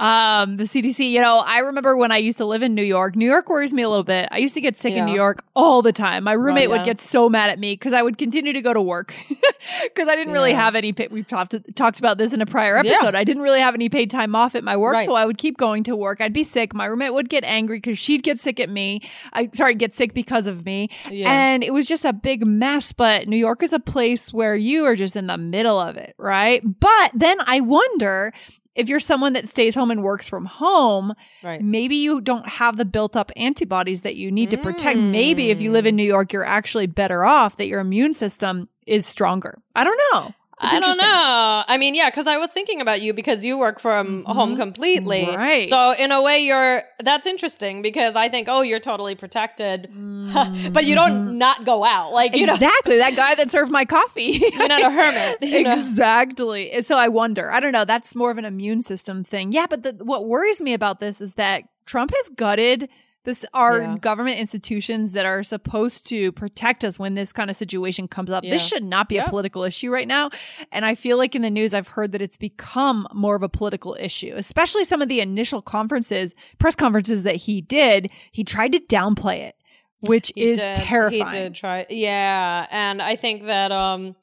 Um, 0.00 0.56
the 0.56 0.64
CDC, 0.64 1.10
you 1.10 1.20
know, 1.20 1.40
I 1.44 1.58
remember 1.58 1.94
when 1.94 2.10
I 2.10 2.16
used 2.16 2.38
to 2.38 2.46
live 2.46 2.62
in 2.62 2.74
New 2.74 2.82
York. 2.82 3.16
New 3.16 3.26
York 3.26 3.50
worries 3.50 3.74
me 3.74 3.82
a 3.82 3.88
little 3.88 4.04
bit. 4.04 4.28
I 4.32 4.38
used 4.38 4.54
to 4.54 4.62
get 4.62 4.74
sick 4.76 4.94
in 4.94 5.04
New 5.04 5.14
York 5.14 5.44
all 5.54 5.82
the 5.82 5.92
time. 5.92 6.24
My 6.24 6.32
roommate 6.32 6.70
yeah. 6.70 6.76
would 6.76 6.84
get 6.86 7.00
so 7.00 7.28
mad 7.28 7.50
at 7.50 7.58
me 7.58 7.72
because 7.74 7.92
I 7.92 8.00
would 8.00 8.16
continue 8.16 8.54
to 8.54 8.62
go 8.62 8.72
to 8.72 8.80
work 8.80 9.12
because 9.84 10.08
I 10.08 10.16
didn't 10.16 10.32
really 10.32 10.52
Yeah. 10.52 10.64
have 10.64 10.74
any. 10.74 10.92
Pa- 10.94 11.08
we've 11.10 11.26
talked 11.28 11.54
talked 11.74 11.98
about 11.98 12.16
this 12.16 12.32
in 12.32 12.40
a 12.40 12.46
prior 12.46 12.78
episode. 12.78 13.14
I 13.14 13.24
didn't 13.24 13.42
really 13.42 13.60
have 13.60 13.74
any 13.74 13.90
paid 13.90 14.10
time 14.10 14.34
off 14.34 14.54
at 14.54 14.64
my 14.64 14.76
work, 14.76 14.94
Right. 14.94 15.06
so 15.06 15.14
I 15.14 15.26
would 15.26 15.36
keep 15.36 15.58
going 15.58 15.84
to 15.84 15.96
work. 15.96 16.20
I'd 16.22 16.32
be 16.32 16.44
sick. 16.44 16.72
My 16.72 16.86
roommate 16.86 17.12
would 17.12 17.28
get 17.28 17.44
angry 17.44 17.76
because 17.78 17.98
she'd 17.98 18.22
get 18.22 18.38
sick 18.38 18.58
at 18.58 18.70
me. 18.70 19.02
I 19.34 19.50
sorry, 19.52 19.74
get 19.74 19.94
sick 19.94 20.14
because 20.14 20.46
of 20.46 20.64
me. 20.64 20.88
Yeah. 21.10 21.30
And 21.30 21.62
it 21.62 21.74
was 21.74 21.86
just 21.86 22.06
a 22.06 22.12
big 22.14 22.46
mess. 22.46 22.92
But 22.92 23.28
New 23.28 23.36
York 23.36 23.62
is 23.62 23.74
a 23.74 23.80
place 23.80 24.32
where 24.32 24.54
you 24.54 24.86
are 24.86 24.96
just 24.96 25.14
in 25.16 25.26
the 25.26 25.36
middle 25.36 25.78
of 25.78 25.96
it, 25.98 26.14
right? 26.16 26.27
But 26.64 27.12
then 27.14 27.38
I 27.46 27.60
wonder 27.60 28.32
if 28.74 28.88
you're 28.88 29.00
someone 29.00 29.32
that 29.32 29.48
stays 29.48 29.74
home 29.74 29.90
and 29.90 30.04
works 30.04 30.28
from 30.28 30.44
home, 30.44 31.14
Right. 31.42 31.60
maybe 31.60 31.96
you 31.96 32.20
don't 32.20 32.48
have 32.48 32.76
the 32.76 32.84
built 32.84 33.16
up 33.16 33.32
antibodies 33.36 34.02
that 34.02 34.14
you 34.14 34.30
need 34.30 34.50
to 34.50 34.56
protect. 34.56 35.00
Maybe 35.00 35.50
if 35.50 35.60
you 35.60 35.72
live 35.72 35.84
in 35.84 35.94
mm. 35.94 35.98
New 35.98 36.04
York, 36.04 36.32
you're 36.32 36.44
actually 36.44 36.86
better 36.86 37.24
off 37.24 37.56
that 37.56 37.66
your 37.66 37.80
immune 37.80 38.14
system 38.14 38.68
is 38.86 39.04
stronger. 39.04 39.58
I 39.74 39.82
don't 39.82 40.00
know. 40.12 40.32
I 40.60 40.80
don't 40.80 40.96
know. 40.96 41.64
I 41.66 41.76
mean, 41.78 41.94
yeah, 41.94 42.10
because 42.10 42.26
I 42.26 42.36
was 42.36 42.50
thinking 42.50 42.80
about 42.80 43.00
you 43.00 43.12
because 43.12 43.44
you 43.44 43.58
work 43.58 43.80
from 43.80 44.24
home 44.24 44.56
completely, 44.56 45.18
Mm-hmm. 45.18 45.36
Right. 45.36 45.68
So 45.68 45.94
in 45.98 46.12
a 46.12 46.22
way, 46.22 46.40
you're 46.40 46.82
that's 47.00 47.26
interesting 47.26 47.82
because 47.82 48.16
I 48.16 48.28
think, 48.28 48.48
oh, 48.48 48.62
you're 48.62 48.80
totally 48.80 49.14
protected, 49.14 49.88
but 50.72 50.84
you 50.84 50.94
don't 50.94 51.38
not 51.38 51.64
go 51.64 51.84
out, 51.84 52.12
like 52.12 52.34
you 52.34 52.46
know, 52.46 52.54
exactly. 52.54 52.98
that 52.98 53.16
guy 53.16 53.34
that 53.34 53.50
served 53.50 53.70
my 53.70 53.84
coffee. 53.84 54.40
you're 54.52 54.68
not 54.68 54.82
a 54.82 54.90
hermit. 54.90 55.38
you 55.42 55.62
know? 55.62 55.72
Exactly. 55.72 56.82
So 56.82 56.96
I 56.96 57.08
wonder. 57.08 57.50
I 57.50 57.60
don't 57.60 57.72
know. 57.72 57.84
That's 57.84 58.14
more 58.14 58.30
of 58.30 58.38
an 58.38 58.44
immune 58.44 58.80
system 58.80 59.24
thing. 59.24 59.52
Yeah, 59.52 59.66
but 59.68 59.82
the, 59.82 59.92
what 60.04 60.26
worries 60.26 60.60
me 60.60 60.74
about 60.74 61.00
this 61.00 61.20
is 61.20 61.34
that 61.34 61.64
Trump 61.86 62.12
has 62.14 62.28
gutted 62.30 62.88
this 63.28 63.44
are 63.52 63.80
Yeah. 63.82 63.96
government 63.98 64.38
institutions 64.38 65.12
that 65.12 65.26
are 65.26 65.42
supposed 65.42 66.06
to 66.06 66.32
protect 66.32 66.82
us 66.82 66.98
when 66.98 67.14
this 67.14 67.30
kind 67.32 67.50
of 67.50 67.56
situation 67.56 68.08
comes 68.08 68.30
up. 68.30 68.42
This 68.42 68.66
should 68.66 68.82
not 68.82 69.06
be 69.08 69.18
a 69.18 69.24
political 69.28 69.64
issue 69.64 69.90
right 69.90 70.08
now. 70.08 70.30
And 70.72 70.86
I 70.86 70.94
feel 70.94 71.18
like 71.18 71.34
in 71.34 71.42
the 71.42 71.50
news 71.50 71.74
I've 71.74 71.88
heard 71.88 72.12
that 72.12 72.22
it's 72.22 72.38
become 72.38 73.06
more 73.12 73.34
of 73.36 73.42
a 73.42 73.48
political 73.48 73.96
issue, 74.00 74.32
especially 74.34 74.84
some 74.84 75.02
of 75.02 75.08
the 75.08 75.20
initial 75.20 75.60
conferences, 75.60 76.34
press 76.58 76.74
conferences 76.74 77.22
that 77.24 77.36
he 77.36 77.60
did, 77.60 78.10
he 78.32 78.44
tried 78.44 78.72
to 78.72 78.80
downplay 78.80 79.40
it 79.40 79.54
which 80.00 80.30
He 80.36 80.42
is 80.44 80.58
did- 80.58 80.76
terrifying. 80.76 81.26
He 81.34 81.38
did 81.38 81.54
try. 81.56 81.84
Yeah, 81.90 82.66
and 82.70 83.02
I 83.02 83.16
think 83.16 83.46
that 83.46 83.72
um 83.72 84.14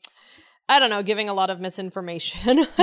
I 0.67 0.79
don't 0.79 0.89
know, 0.89 1.03
giving 1.03 1.29
a 1.29 1.33
lot 1.33 1.49
of 1.49 1.59
misinformation. 1.59 2.67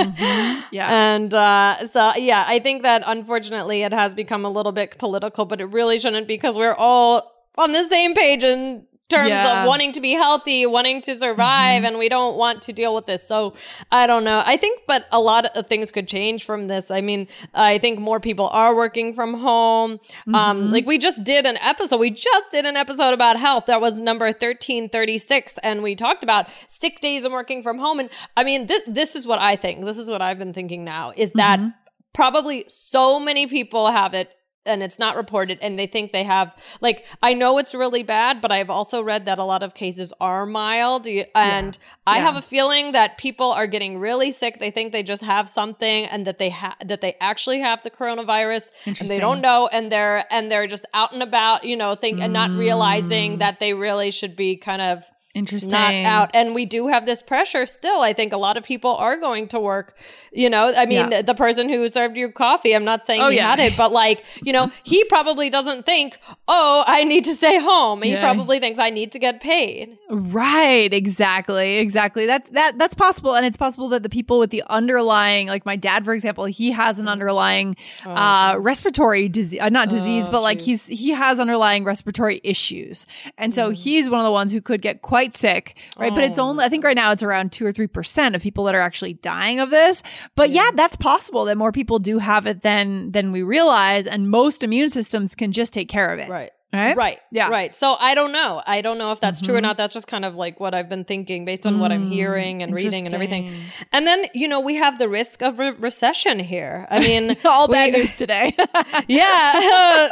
Yeah. 0.71 0.89
And 0.89 1.33
uh 1.33 1.87
so 1.87 2.15
yeah, 2.15 2.45
I 2.47 2.57
think 2.59 2.83
that 2.83 3.03
unfortunately 3.05 3.83
it 3.83 3.93
has 3.93 4.15
become 4.15 4.43
a 4.45 4.49
little 4.49 4.71
bit 4.71 4.97
political, 4.97 5.45
but 5.45 5.61
it 5.61 5.65
really 5.65 5.99
shouldn't 5.99 6.27
because 6.27 6.57
we're 6.57 6.73
all 6.73 7.31
on 7.57 7.73
the 7.73 7.85
same 7.87 8.15
page 8.15 8.43
in 8.43 8.85
terms 9.09 9.29
Yeah. 9.29 9.45
Mm-hmm. 9.45 9.61
of 9.61 9.67
wanting 9.67 9.91
to 9.93 10.01
be 10.01 10.11
healthy, 10.13 10.65
wanting 10.65 11.01
to 11.01 11.17
survive, 11.17 11.83
and 11.83 11.97
we 11.99 12.09
don't 12.09 12.35
want 12.37 12.61
to 12.63 12.73
deal 12.73 12.95
with 12.95 13.05
this. 13.05 13.27
So 13.27 13.53
I 13.91 14.07
don't 14.07 14.23
know. 14.23 14.41
I 14.45 14.57
think, 14.57 14.81
but 14.87 15.05
a 15.11 15.19
lot 15.19 15.45
of 15.45 15.67
things 15.67 15.91
could 15.91 16.07
change 16.07 16.45
from 16.45 16.67
this. 16.67 16.89
I 16.89 17.01
mean, 17.01 17.27
I 17.53 17.77
think 17.77 17.99
more 17.99 18.19
people 18.19 18.47
are 18.49 18.75
working 18.75 19.13
from 19.13 19.35
home. 19.35 19.97
Mm-hmm. 19.97 20.35
Um, 20.35 20.71
like 20.71 20.85
we 20.85 20.97
just 20.97 21.23
did 21.23 21.45
an 21.45 21.57
episode. 21.57 21.97
We 21.99 22.09
just 22.09 22.51
did 22.51 22.65
an 22.65 22.75
episode 22.75 23.13
about 23.13 23.37
health. 23.39 23.65
That 23.67 23.81
was 23.81 23.99
number 23.99 24.31
thirteen 24.31 24.89
thirty 24.89 25.17
six, 25.17 25.57
and 25.59 25.83
we 25.83 25.95
talked 25.95 26.23
about 26.23 26.47
sick 26.67 26.99
days 26.99 27.23
and 27.23 27.33
working 27.33 27.61
from 27.61 27.77
home. 27.79 27.99
And 27.99 28.09
I 28.37 28.43
mean, 28.43 28.67
this 28.67 28.81
this 28.87 29.15
is 29.15 29.27
what 29.27 29.39
I 29.39 29.55
think. 29.55 29.85
This 29.85 29.97
is 29.97 30.09
what 30.09 30.21
I've 30.21 30.39
been 30.39 30.53
thinking 30.53 30.83
now 30.83 31.13
is 31.15 31.31
that 31.33 31.59
Mm-hmm. 31.59 31.69
probably 32.13 32.65
so 32.69 33.19
many 33.19 33.47
people 33.47 33.91
have 33.91 34.13
it 34.13 34.29
and 34.65 34.81
it's 34.81 34.97
not 34.99 35.15
reported 35.15 35.57
and 35.61 35.77
they 35.77 35.85
think 35.85 36.11
they 36.11 36.23
have 36.23 36.55
like 36.81 37.05
i 37.21 37.33
know 37.33 37.57
it's 37.57 37.73
really 37.75 38.03
bad 38.03 38.41
but 38.41 38.51
i've 38.51 38.69
also 38.69 39.01
read 39.01 39.25
that 39.25 39.37
a 39.37 39.43
lot 39.43 39.61
of 39.63 39.73
cases 39.73 40.13
are 40.21 40.45
mild 40.45 41.05
and 41.35 41.77
i 42.07 42.17
Yeah. 42.17 42.23
have 42.23 42.35
a 42.35 42.41
feeling 42.41 42.91
that 42.93 43.17
people 43.17 43.51
are 43.51 43.67
getting 43.67 43.99
really 43.99 44.31
sick 44.31 44.59
they 44.59 44.71
think 44.71 44.91
they 44.93 45.03
just 45.03 45.23
have 45.23 45.49
something 45.49 46.05
and 46.05 46.25
that 46.27 46.39
they 46.39 46.49
have 46.49 46.75
that 46.85 47.01
they 47.01 47.15
actually 47.19 47.59
have 47.59 47.83
the 47.83 47.91
coronavirus 47.91 48.69
and 48.85 49.09
they 49.09 49.19
don't 49.19 49.41
know 49.41 49.67
and 49.71 49.91
they're 49.91 50.25
and 50.31 50.51
they're 50.51 50.67
just 50.67 50.85
out 50.93 51.11
and 51.13 51.21
about 51.23 51.63
you 51.65 51.75
know 51.75 51.95
think 51.95 52.19
and 52.21 52.31
not 52.33 52.51
Mm. 52.51 52.57
realizing 52.59 53.37
that 53.39 53.59
they 53.59 53.73
really 53.73 54.11
should 54.11 54.35
be 54.35 54.55
kind 54.57 54.81
of 54.81 55.03
Interesting. 55.33 55.71
not 55.71 55.93
out. 55.95 56.29
And 56.33 56.53
we 56.53 56.65
do 56.65 56.87
have 56.87 57.05
this 57.05 57.23
pressure 57.23 57.65
still. 57.65 58.01
I 58.01 58.13
think 58.13 58.33
a 58.33 58.37
lot 58.37 58.55
of 58.57 58.63
people 58.63 58.95
are 58.95 59.17
going 59.17 59.47
to 59.49 59.59
work 59.59 59.95
you 60.35 60.49
know 60.49 60.73
i 60.75 60.85
mean 60.87 61.11
Yeah. 61.11 61.21
the 61.21 61.35
person 61.35 61.69
who 61.69 61.87
served 61.89 62.17
you 62.17 62.31
coffee 62.31 62.73
i'm 62.75 62.83
not 62.83 63.05
saying 63.05 63.21
Oh, 63.21 63.29
he 63.29 63.35
yeah. 63.37 63.51
had 63.51 63.59
it 63.59 63.77
but 63.77 63.91
like 63.91 64.23
you 64.41 64.51
know 64.51 64.71
he 64.83 65.03
probably 65.03 65.51
doesn't 65.51 65.85
think 65.85 66.17
oh 66.47 66.83
i 66.87 67.03
need 67.03 67.23
to 67.25 67.33
stay 67.35 67.59
home. 67.59 68.01
He 68.01 68.13
Yeah. 68.13 68.21
probably 68.21 68.57
thinks 68.59 68.79
i 68.79 68.89
need 68.89 69.11
to 69.11 69.19
get 69.19 69.41
paid. 69.41 69.95
Right, 70.09 70.91
exactly, 70.91 71.75
exactly. 71.75 72.25
That's 72.25 72.49
that 72.49 72.77
that's 72.79 72.95
possible, 72.95 73.35
and 73.35 73.45
it's 73.45 73.57
possible 73.57 73.89
that 73.89 74.01
the 74.03 74.09
people 74.09 74.39
with 74.39 74.49
the 74.49 74.63
underlying, 74.69 75.47
like 75.47 75.65
my 75.65 75.75
dad, 75.75 76.03
for 76.05 76.13
example, 76.13 76.45
he 76.45 76.71
has 76.71 76.97
an 76.99 77.07
underlying 77.07 77.75
uh, 78.05 78.55
respiratory 78.59 79.29
disease, 79.29 79.59
uh, 79.59 79.69
not 79.69 79.89
disease, 79.89 80.27
but 80.29 80.41
like 80.41 80.61
he's 80.61 80.87
he 80.87 81.11
has 81.11 81.39
underlying 81.39 81.83
respiratory 81.83 82.41
issues, 82.43 83.05
and 83.37 83.53
so 83.53 83.69
he's 83.69 84.09
one 84.09 84.19
of 84.19 84.25
the 84.25 84.31
ones 84.31 84.51
who 84.51 84.61
could 84.61 84.81
get 84.81 85.01
quite 85.03 85.22
sick, 85.31 85.77
right? 85.97 86.13
but 86.13 86.23
it's 86.23 86.39
only 86.39 86.65
I 86.65 86.69
think 86.69 86.83
right 86.83 86.95
now 86.95 87.11
it's 87.11 87.23
around 87.23 87.51
two 87.51 87.65
or 87.65 87.71
three 87.71 87.87
percent 87.87 88.35
of 88.35 88.41
people 88.41 88.63
that 88.65 88.75
are 88.75 88.81
actually 88.81 89.13
dying 89.13 89.59
of 89.59 89.69
this. 89.69 90.03
But 90.35 90.49
yeah, 90.49 90.71
that's 90.75 90.95
possible 90.95 91.45
that 91.45 91.57
more 91.57 91.71
people 91.71 91.99
do 91.99 92.17
have 92.17 92.47
it 92.47 92.63
than 92.63 93.11
than 93.11 93.31
we 93.31 93.43
realize, 93.43 94.07
and 94.07 94.29
most 94.29 94.63
immune 94.63 94.89
systems 94.89 95.35
can 95.35 95.51
just 95.51 95.71
take 95.71 95.87
care 95.87 96.11
of 96.11 96.19
it. 96.19 96.29
right 96.29 96.51
Right? 96.73 96.97
right 96.97 97.19
Yeah. 97.29 97.43
Mm-hmm. 97.45 97.51
right 97.53 97.75
so 97.75 97.95
i 97.99 98.15
don't 98.15 98.31
know 98.31 98.61
i 98.65 98.81
don't 98.81 98.97
know 98.97 99.11
if 99.11 99.19
that's 99.21 99.39
true 99.41 99.55
or 99.55 99.61
not 99.61 99.77
that's 99.77 99.93
just 99.93 100.07
kind 100.07 100.25
of 100.25 100.33
like 100.35 100.59
what 100.59 100.73
i've 100.73 100.89
been 100.89 101.05
thinking 101.05 101.45
based 101.45 101.67
on 101.67 101.79
what 101.79 101.91
i'm 101.91 102.09
hearing 102.11 102.63
and 102.63 102.73
reading 102.73 103.05
and 103.05 103.13
everything 103.13 103.43
Mm, 103.51 103.59
and 103.91 104.07
then 104.07 104.25
you 104.33 104.47
know 104.47 104.59
we 104.59 104.75
have 104.75 104.97
the 104.97 105.07
risk 105.07 105.43
of 105.43 105.59
re- 105.59 105.71
recession 105.71 106.39
here 106.39 106.87
i 106.89 106.99
mean 106.99 107.37
All 107.45 107.67
we- 107.67 107.73
bad 107.73 107.93
news 107.93 108.13
today. 108.13 108.55
Yeah. 109.07 110.09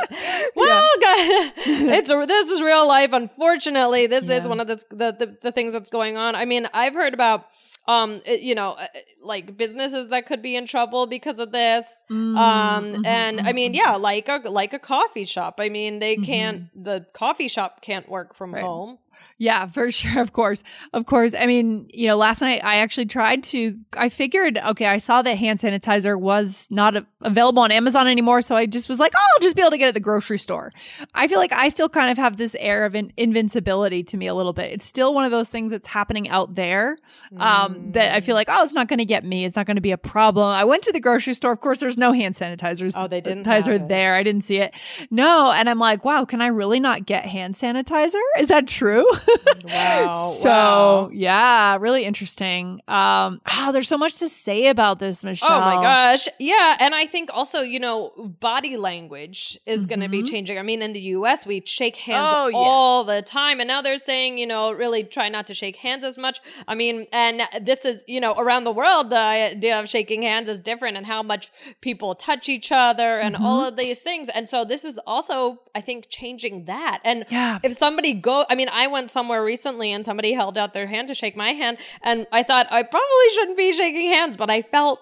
well, 0.56 0.88
guys, 1.02 1.52
it's 1.98 2.10
a, 2.10 2.26
this 2.28 2.50
is 2.50 2.62
real 2.62 2.88
life. 2.88 3.12
Unfortunately, 3.14 4.08
this 4.08 4.30
is 4.30 4.48
one 4.48 4.60
of 4.60 4.68
the, 4.68 4.76
the 4.90 5.12
the 5.12 5.38
the 5.42 5.52
things 5.52 5.74
that's 5.74 5.90
going 5.90 6.18
on. 6.18 6.36
I 6.36 6.46
mean, 6.46 6.68
I've 6.74 6.94
heard 6.94 7.14
about 7.14 7.48
um 7.88 8.20
you 8.28 8.54
know 8.56 8.72
uh, 8.74 8.86
like 9.24 9.58
businesses 9.58 10.10
that 10.10 10.26
could 10.26 10.42
be 10.42 10.56
in 10.56 10.66
trouble 10.66 11.08
because 11.08 11.40
of 11.40 11.52
this 11.52 12.04
Mm, 12.10 12.38
um 12.38 12.84
mm-hmm, 12.94 13.06
and 13.06 13.42
i 13.42 13.52
mean 13.54 13.74
yeah 13.74 13.96
like 13.96 14.28
a 14.30 14.38
like 14.50 14.74
a 14.74 14.80
coffee 14.80 15.26
shop 15.26 15.56
i 15.60 15.70
mean 15.70 16.00
they 16.00 16.16
can't 16.18 16.64
the 16.76 17.06
coffee 17.14 17.48
shop 17.48 17.82
can't 17.82 18.08
work 18.10 18.36
from 18.36 18.52
Mm-hmm. 18.52 18.56
Right. 18.56 18.64
home 18.64 18.98
Yeah, 19.38 19.66
for 19.68 19.92
sure. 19.92 20.22
Of 20.22 20.34
course. 20.34 20.64
Of 20.94 21.06
course. 21.06 21.34
I 21.34 21.46
mean, 21.46 21.90
you 21.94 22.08
know, 22.08 22.18
last 22.18 22.42
night 22.42 22.64
I 22.64 22.78
actually 22.78 23.08
tried 23.08 23.44
to, 23.46 23.78
I 23.98 24.10
figured, 24.10 24.58
okay, 24.58 24.86
I 24.86 24.98
saw 24.98 25.22
that 25.22 25.38
hand 25.38 25.60
sanitizer 25.60 26.20
was 26.20 26.68
not 26.70 26.96
a- 26.96 27.06
available 27.22 27.64
on 27.64 27.72
Amazon 27.72 28.08
anymore. 28.08 28.42
So 28.42 28.56
I 28.56 28.66
just 28.66 28.88
was 28.90 29.00
like, 29.00 29.14
oh, 29.16 29.20
I'll 29.20 29.42
just 29.42 29.56
be 29.56 29.62
able 29.62 29.72
to 29.72 29.78
get 29.78 29.86
it 29.86 29.90
at 29.90 29.94
the 29.94 30.00
grocery 30.00 30.40
store. 30.40 30.72
I 31.14 31.28
feel 31.28 31.40
like 31.40 31.54
I 31.54 31.70
still 31.70 31.90
kind 31.90 32.12
of 32.12 32.18
have 32.18 32.38
this 32.38 32.56
air 32.60 32.86
of 32.86 32.96
in- 32.96 33.12
invincibility 33.18 34.04
to 34.04 34.18
me 34.18 34.28
a 34.28 34.34
little 34.34 34.54
bit. 34.54 34.72
It's 34.72 34.86
still 34.86 35.14
one 35.14 35.26
of 35.26 35.32
those 35.32 35.50
things 35.50 35.72
that's 35.72 35.88
happening 35.88 36.30
out 36.30 36.56
there 36.56 36.98
um, 37.38 37.92
that 37.94 38.14
I 38.14 38.22
feel 38.22 38.36
like, 38.36 38.48
oh, 38.50 38.64
it's 38.64 38.74
not 38.74 38.88
going 38.88 39.00
to 39.00 39.06
get 39.06 39.24
me. 39.24 39.46
It's 39.46 39.56
not 39.56 39.66
going 39.66 39.76
to 39.76 39.82
be 39.82 39.92
a 39.92 39.98
problem. 39.98 40.46
I 40.50 40.64
went 40.64 40.84
to 40.84 40.92
the 40.92 41.00
grocery 41.00 41.34
store. 41.34 41.52
Of 41.52 41.62
course, 41.62 41.80
there's 41.80 41.98
no 41.98 42.12
hand 42.12 42.36
sanitizers. 42.36 42.94
Oh, 42.96 43.08
they 43.08 43.22
didn't 43.22 43.46
Sanitizer 43.46 43.88
there. 43.88 44.16
I 44.16 44.24
didn't 44.24 44.44
see 44.44 44.58
it. 44.58 44.74
No. 45.10 45.52
And 45.52 45.70
I'm 45.70 45.80
like, 45.80 46.06
wow, 46.06 46.26
can 46.26 46.42
I 46.42 46.48
really 46.48 46.80
not 46.80 47.06
get 47.06 47.26
hand 47.26 47.56
sanitizer? 47.56 48.22
Is 48.38 48.48
that 48.50 48.68
true? 48.68 49.01
wow 49.66 50.36
so 50.42 50.50
wow. 50.50 51.10
yeah, 51.14 51.78
really 51.80 52.04
interesting. 52.06 52.82
Um, 52.88 53.42
oh, 53.52 53.72
there's 53.72 53.88
so 53.88 53.98
much 53.98 54.18
to 54.18 54.30
say 54.30 54.68
about 54.68 55.00
this, 55.00 55.24
Michelle. 55.24 55.50
Oh 55.52 55.60
my 55.60 55.76
gosh. 55.82 56.28
Yeah. 56.40 56.78
And 56.80 56.96
I 56.96 57.06
think 57.06 57.30
also, 57.34 57.62
you 57.62 57.80
know, 57.80 58.12
body 58.40 58.78
language 58.78 59.60
is 59.66 59.86
going 59.86 60.00
to 60.00 60.08
be 60.10 60.24
changing. 60.24 60.58
I 60.58 60.62
mean, 60.64 60.82
in 60.82 60.94
the 60.94 61.00
US, 61.18 61.46
we 61.46 61.62
shake 61.66 61.98
hands 61.98 62.22
Mm-hmm. 62.22 62.36
Oh, 62.36 62.48
yeah. 62.50 62.58
all 62.58 63.04
the 63.04 63.22
time. 63.22 63.60
And 63.60 63.68
now 63.68 63.82
they're 63.82 63.98
saying, 63.98 64.38
you 64.38 64.46
know, 64.48 64.72
really 64.72 65.04
try 65.04 65.28
not 65.30 65.48
to 65.48 65.54
shake 65.54 65.76
hands 65.78 66.04
as 66.04 66.18
much. 66.18 66.40
I 66.68 66.76
mean, 66.76 67.08
and 67.12 67.42
this 67.62 67.84
is, 67.86 68.04
you 68.08 68.20
know, 68.22 68.34
around 68.34 68.64
the 68.64 68.72
world, 68.72 69.10
the 69.10 69.18
idea 69.18 69.80
of 69.80 69.90
shaking 69.90 70.22
hands 70.22 70.48
is 70.50 70.60
different 70.60 70.98
and 70.98 71.06
how 71.06 71.24
much 71.24 71.52
people 71.82 72.14
touch 72.16 72.48
each 72.50 72.72
other 72.72 73.20
and 73.20 73.32
Mm-hmm. 73.36 73.46
all 73.46 73.66
of 73.66 73.76
these 73.78 73.98
things. 73.98 74.28
And 74.30 74.48
so 74.50 74.66
this 74.66 74.84
is 74.86 75.00
also, 75.08 75.60
I 75.74 75.82
think, 75.82 76.08
changing 76.10 76.66
that. 76.66 77.00
And 77.04 77.26
Yeah. 77.30 77.60
if 77.64 77.78
somebody 77.78 78.14
go, 78.14 78.46
I 78.50 78.56
mean, 78.56 78.68
I 78.72 78.88
went 78.92 79.12
somewhere 79.12 79.44
recently 79.44 79.92
and 79.92 80.06
somebody 80.06 80.34
held 80.34 80.58
out 80.58 80.74
their 80.74 80.88
hand 80.88 81.08
to 81.08 81.16
shake 81.16 81.36
my 81.36 81.50
hand. 81.50 81.78
And 82.02 82.28
I 82.32 82.44
thought 82.44 82.68
I 82.72 82.84
probably 82.84 83.30
shouldn't 83.34 83.58
be 83.58 83.74
shaking 83.74 84.10
hands, 84.10 84.38
but 84.38 84.50
I 84.50 84.62
felt 84.62 85.00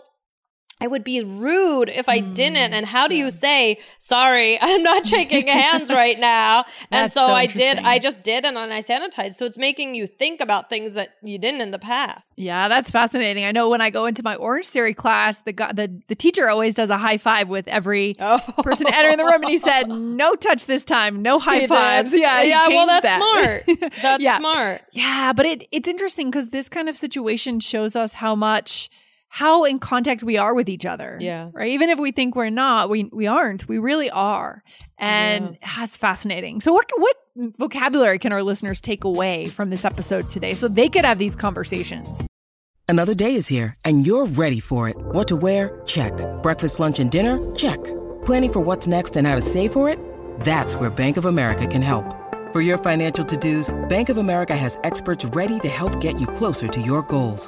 I 0.81 0.88
would 0.88 1.03
be 1.03 1.21
rude 1.24 1.89
if 1.89 2.07
I 2.07 2.19
Mm, 2.21 2.33
didn't. 2.36 2.74
And 2.74 2.86
how 2.86 3.07
do 3.09 3.15
you 3.15 3.31
say, 3.31 3.79
sorry, 3.98 4.57
I'm 4.62 4.81
not 4.81 5.05
shaking 5.13 5.48
hands 5.48 5.89
right 5.89 6.17
now? 6.17 6.63
And 6.89 7.12
so, 7.12 7.27
so 7.27 7.33
I 7.33 7.48
did. 7.48 7.79
I 7.79 8.00
just 8.00 8.24
did, 8.24 8.45
and 8.45 8.55
then 8.55 8.71
I 8.71 8.81
sanitized. 8.81 9.33
So 9.33 9.45
it's 9.45 9.57
making 9.57 9.95
you 9.95 10.07
think 10.07 10.39
about 10.39 10.69
things 10.69 10.93
that 10.93 11.15
you 11.21 11.38
didn't 11.38 11.62
in 11.62 11.71
the 11.71 11.79
past. 11.79 12.29
Yeah, 12.38 12.67
that's 12.69 12.89
fascinating. 12.91 13.43
I 13.43 13.51
know 13.51 13.67
when 13.67 13.81
I 13.81 13.89
go 13.89 14.05
into 14.05 14.24
my 14.24 14.36
Orange 14.36 14.69
Theory 14.69 14.93
class, 14.93 15.41
the 15.41 15.51
the 15.51 16.01
the 16.07 16.15
teacher 16.15 16.48
always 16.50 16.75
does 16.75 16.89
a 16.89 16.98
high 16.98 17.17
five 17.17 17.50
with 17.50 17.67
every 17.67 18.15
Oh. 18.21 18.39
person 18.63 18.88
entering 18.88 19.17
the 19.17 19.25
room, 19.25 19.41
and 19.43 19.50
he 19.50 19.57
said, 19.57 19.89
"No 19.89 20.36
touch 20.36 20.65
this 20.65 20.86
time, 20.86 21.21
no 21.21 21.39
high 21.39 21.55
He 21.55 21.59
did. 21.62 21.69
fives." 21.69 22.13
Yeah, 22.13 22.41
yeah. 22.43 22.67
Well, 22.69 22.88
that's 22.88 23.03
that. 23.03 23.17
smart. 23.17 23.91
That's 24.01 24.24
Yeah. 24.24 24.38
smart. 24.38 24.81
Yeah, 24.91 25.33
but 25.33 25.45
it 25.45 25.67
it's 25.71 25.88
interesting 25.89 26.29
because 26.31 26.50
this 26.51 26.69
kind 26.69 26.88
of 26.88 26.95
situation 26.95 27.59
shows 27.59 27.95
us 27.98 28.13
how 28.13 28.33
much 28.36 28.89
how 29.29 29.63
in 29.63 29.79
contact 29.79 30.24
we 30.24 30.38
are 30.38 30.53
with 30.53 30.67
each 30.67 30.86
other. 30.86 31.17
Yeah. 31.21 31.50
Right. 31.53 31.71
Even 31.71 31.89
if 31.89 32.00
we 32.00 32.12
think 32.12 32.36
we're 32.36 32.50
not, 32.50 32.89
we 32.89 33.09
we 33.13 33.27
aren't. 33.27 33.67
We 33.67 33.77
really 33.77 34.09
are. 34.09 34.63
And 34.98 35.57
that's 35.62 35.95
fascinating. 35.95 36.62
So 36.62 36.74
what 36.74 36.89
what 36.98 37.15
vocabulary 37.57 38.19
can 38.19 38.33
our 38.33 38.43
listeners 38.43 38.81
take 38.81 39.03
away 39.03 39.48
from 39.48 39.69
this 39.69 39.86
episode 39.86 40.29
today 40.29 40.55
so 40.55 40.67
they 40.67 40.89
could 40.89 41.05
have 41.05 41.19
these 41.19 41.36
conversations? 41.36 42.25
Another 42.88 43.13
day 43.13 43.36
is 43.36 43.48
here, 43.48 43.75
and 43.86 44.05
you're 44.07 44.25
ready 44.25 44.59
for 44.59 44.89
it. 44.89 44.98
What 44.98 45.27
to 45.27 45.36
wear? 45.36 45.79
Check. 45.86 46.12
Breakfast, 46.41 46.79
lunch, 46.79 47.00
and 47.00 47.12
dinner? 47.12 47.38
Check. 47.55 47.77
Planning 48.25 48.51
for 48.51 48.59
what's 48.62 48.88
next 48.88 49.15
and 49.15 49.27
how 49.27 49.36
to 49.36 49.41
save 49.43 49.71
for 49.71 49.88
it? 49.88 50.00
That's 50.41 50.74
where 50.74 50.89
Bank 50.89 51.17
of 51.17 51.25
America 51.25 51.67
can 51.67 51.83
help. 51.83 52.15
For 52.51 52.62
your 52.62 52.79
financial 52.79 53.24
to-dos, 53.24 53.69
Bank 53.89 54.09
of 54.09 54.17
America 54.17 54.55
has 54.55 54.79
experts 54.83 55.24
ready 55.24 55.59
to 55.59 55.69
help 55.69 56.01
get 56.01 56.19
you 56.19 56.25
closer 56.25 56.67
to 56.67 56.81
your 56.81 57.03
goals. 57.03 57.48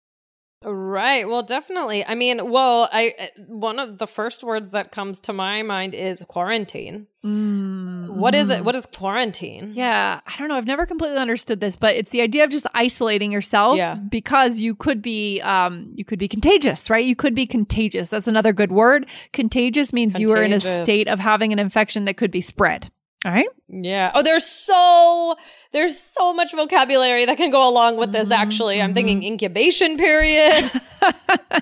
Right. 0.91 1.25
Well, 1.27 1.41
definitely. 1.41 2.05
I 2.05 2.15
mean, 2.15 2.51
well, 2.51 2.89
I 2.91 3.13
uh, 3.17 3.25
one 3.47 3.79
of 3.79 3.97
the 3.97 4.07
first 4.07 4.43
words 4.43 4.71
that 4.71 4.91
comes 4.91 5.21
to 5.21 5.31
my 5.33 5.63
mind 5.63 5.93
is 5.93 6.25
quarantine. 6.27 7.07
What 7.23 8.35
is 8.35 8.49
it? 8.49 8.65
What 8.65 8.75
is 8.75 8.85
quarantine? 8.87 9.71
Yeah, 9.73 10.19
I 10.25 10.37
don't 10.37 10.49
know. 10.49 10.55
I've 10.55 10.65
never 10.65 10.85
completely 10.85 11.17
understood 11.17 11.61
this, 11.61 11.77
but 11.77 11.95
it's 11.95 12.09
the 12.09 12.21
idea 12.21 12.43
of 12.43 12.49
just 12.49 12.65
isolating 12.73 13.31
yourself 13.31 13.77
Yeah. 13.77 13.95
because 13.95 14.59
you 14.59 14.75
could 14.75 15.01
be 15.01 15.39
um 15.41 15.91
you 15.95 16.03
could 16.03 16.19
be 16.19 16.27
contagious, 16.27 16.89
right? 16.89 17.05
You 17.05 17.15
could 17.15 17.35
be 17.35 17.45
contagious. 17.45 18.09
That's 18.09 18.27
another 18.27 18.51
good 18.51 18.71
word. 18.71 19.07
Contagious 19.31 19.93
means 19.93 20.19
you 20.19 20.31
are 20.33 20.43
in 20.43 20.51
a 20.51 20.59
state 20.59 21.07
of 21.07 21.19
having 21.19 21.53
an 21.53 21.59
infection 21.59 22.03
that 22.05 22.17
could 22.17 22.31
be 22.31 22.41
spread. 22.41 22.91
All 23.23 23.31
right. 23.31 23.47
Yeah. 23.67 24.11
Oh, 24.15 24.23
there's 24.23 24.45
so 24.45 25.35
there's 25.73 25.97
so 25.99 26.33
much 26.33 26.53
vocabulary 26.53 27.25
that 27.25 27.37
can 27.37 27.51
go 27.51 27.67
along 27.67 27.97
with 27.97 28.11
this. 28.11 28.23
Mm-hmm, 28.29 28.41
Actually, 28.41 28.81
I'm 28.81 28.93
thinking 28.93 29.23
incubation 29.23 29.97
period. 29.97 30.71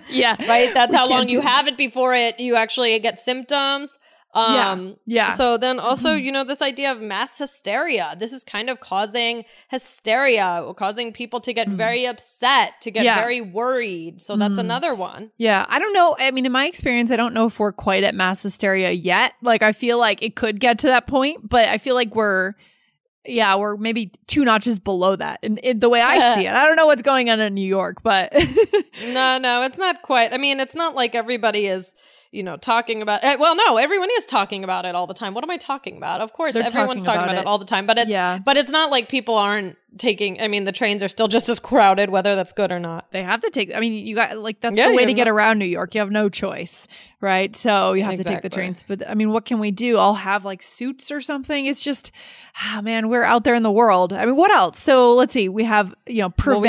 Yeah. 0.09 0.35
right. 0.47 0.73
That's 0.73 0.91
We 0.91 0.97
how 0.97 1.07
long 1.07 1.29
you 1.29 1.39
have 1.41 1.67
it 1.67 1.77
before 1.77 2.13
it 2.15 2.39
you 2.39 2.55
actually 2.55 2.97
get 2.99 3.19
symptoms. 3.19 3.97
Yeah. 4.35 4.71
Um, 4.71 4.95
Yeah. 5.05 5.35
So 5.37 5.57
then 5.57 5.79
also, 5.79 6.13
you 6.13 6.31
know, 6.31 6.43
this 6.43 6.61
idea 6.61 6.91
of 6.91 7.01
mass 7.01 7.37
hysteria. 7.39 8.15
This 8.19 8.31
is 8.31 8.43
kind 8.43 8.69
of 8.69 8.79
causing 8.79 9.43
hysteria, 9.71 10.63
causing 10.77 11.11
people 11.11 11.39
to 11.41 11.51
get 11.53 11.67
very 11.67 12.05
upset, 12.05 12.79
to 12.81 12.91
get 12.91 13.01
Mm. 13.01 13.05
Yeah. 13.05 13.15
very 13.19 13.41
worried. 13.41 14.21
So 14.21 14.35
that's 14.35 14.55
Mm. 14.55 14.59
another 14.59 14.93
one. 14.93 15.31
Yeah, 15.37 15.65
I 15.67 15.79
don't 15.79 15.93
know. 15.93 16.15
I 16.19 16.29
mean, 16.31 16.45
in 16.45 16.51
my 16.51 16.67
experience, 16.67 17.09
I 17.11 17.15
don't 17.15 17.33
know 17.33 17.47
if 17.47 17.59
we're 17.59 17.71
quite 17.71 18.03
at 18.03 18.13
mass 18.13 18.43
hysteria 18.43 18.91
yet. 18.91 19.33
Like, 19.41 19.63
I 19.63 19.71
feel 19.71 19.97
like 19.97 20.21
it 20.21 20.35
could 20.35 20.59
get 20.59 20.77
to 20.79 20.87
that 20.87 21.07
point, 21.07 21.49
but 21.49 21.67
I 21.67 21.79
feel 21.79 21.95
like 21.95 22.13
we're, 22.15 22.53
yeah, 23.25 23.55
we're 23.55 23.77
maybe 23.77 24.11
two 24.27 24.45
notches 24.45 24.79
below 24.79 25.15
that. 25.15 25.39
In 25.41 25.79
the 25.79 25.89
way 25.89 26.01
I 26.01 26.19
see 26.35 26.45
it, 26.45 26.53
I 26.53 26.65
don't 26.65 26.75
know 26.75 26.85
what's 26.85 27.01
going 27.01 27.29
on 27.31 27.39
in 27.39 27.53
New 27.55 27.67
York, 27.67 28.03
but 28.03 28.31
No, 29.07 29.37
no, 29.39 29.63
it's 29.63 29.77
not 29.79 30.01
quite. 30.03 30.33
I 30.33 30.37
mean, 30.37 30.59
it's 30.59 30.75
not 30.75 30.93
like 30.93 31.15
everybody 31.15 31.65
is, 31.67 31.95
you 32.31 32.43
know, 32.43 32.57
talking 32.57 33.01
about. 33.01 33.23
eh, 33.23 33.35
Well, 33.35 33.55
no, 33.55 33.77
everyone 33.77 34.09
is 34.17 34.25
talking 34.25 34.63
about 34.63 34.85
it 34.85 34.93
all 34.95 35.07
the 35.07 35.13
time. 35.13 35.33
What 35.33 35.43
am 35.43 35.49
I 35.49 35.57
talking 35.57 35.97
about? 35.97 36.21
Of 36.21 36.33
course, 36.33 36.53
They're 36.53 36.63
everyone's 36.63 37.03
talking 37.03 37.05
talking 37.05 37.17
about 37.21 37.29
about, 37.31 37.37
it. 37.37 37.41
it. 37.41 37.47
all 37.47 37.57
the 37.57 37.65
time. 37.65 37.85
But 37.87 37.97
it's, 37.97 38.11
Yeah. 38.11 38.37
but 38.39 38.57
it's 38.57 38.69
not 38.69 38.91
like 38.91 39.09
people 39.09 39.35
aren't 39.35 39.77
taking. 39.97 40.39
I 40.39 40.47
mean, 40.47 40.65
the 40.65 40.71
trains 40.71 41.01
are 41.01 41.07
still 41.07 41.27
just 41.27 41.49
as 41.49 41.59
crowded, 41.59 42.11
whether 42.11 42.35
that's 42.35 42.53
good 42.53 42.71
or 42.71 42.79
not. 42.79 43.11
they 43.11 43.23
have 43.23 43.41
to 43.41 43.49
take. 43.49 43.75
I 43.75 43.79
mean, 43.79 43.93
you 43.93 44.13
got 44.13 44.37
like 44.37 44.61
that's 44.61 44.75
Yeah, 44.77 44.89
the 44.89 44.95
way 44.95 45.05
to 45.05 45.11
have 45.11 45.15
get 45.15 45.27
around 45.27 45.57
New 45.57 45.65
York. 45.65 45.95
You 45.95 46.01
have 46.01 46.11
no 46.11 46.29
choice, 46.29 46.85
right? 47.21 47.55
So 47.55 47.93
you 47.93 48.03
have 48.03 48.17
to 48.17 48.23
take 48.23 48.43
the 48.43 48.49
trains. 48.49 48.83
But 48.87 49.09
I 49.09 49.15
mean, 49.15 49.31
what 49.31 49.45
can 49.45 49.59
we 49.59 49.71
do? 49.71 49.97
I'll 49.97 50.13
have 50.13 50.45
like 50.45 50.61
suits 50.61 51.11
or 51.11 51.21
something. 51.21 51.65
It's 51.65 51.81
just, 51.81 52.11
ah, 52.61 52.81
man, 52.83 53.09
we're 53.09 53.23
out 53.23 53.43
there 53.43 53.55
in 53.55 53.63
the 53.63 53.71
world. 53.71 54.13
I 54.13 54.25
mean, 54.25 54.35
what 54.35 54.51
else? 54.51 54.77
So 54.79 55.15
let's 55.15 55.33
see. 55.33 55.49
We 55.49 55.63
have 55.63 55.95
you 56.07 56.21
know 56.21 56.33
Well, 56.45 56.61
we 56.61 56.67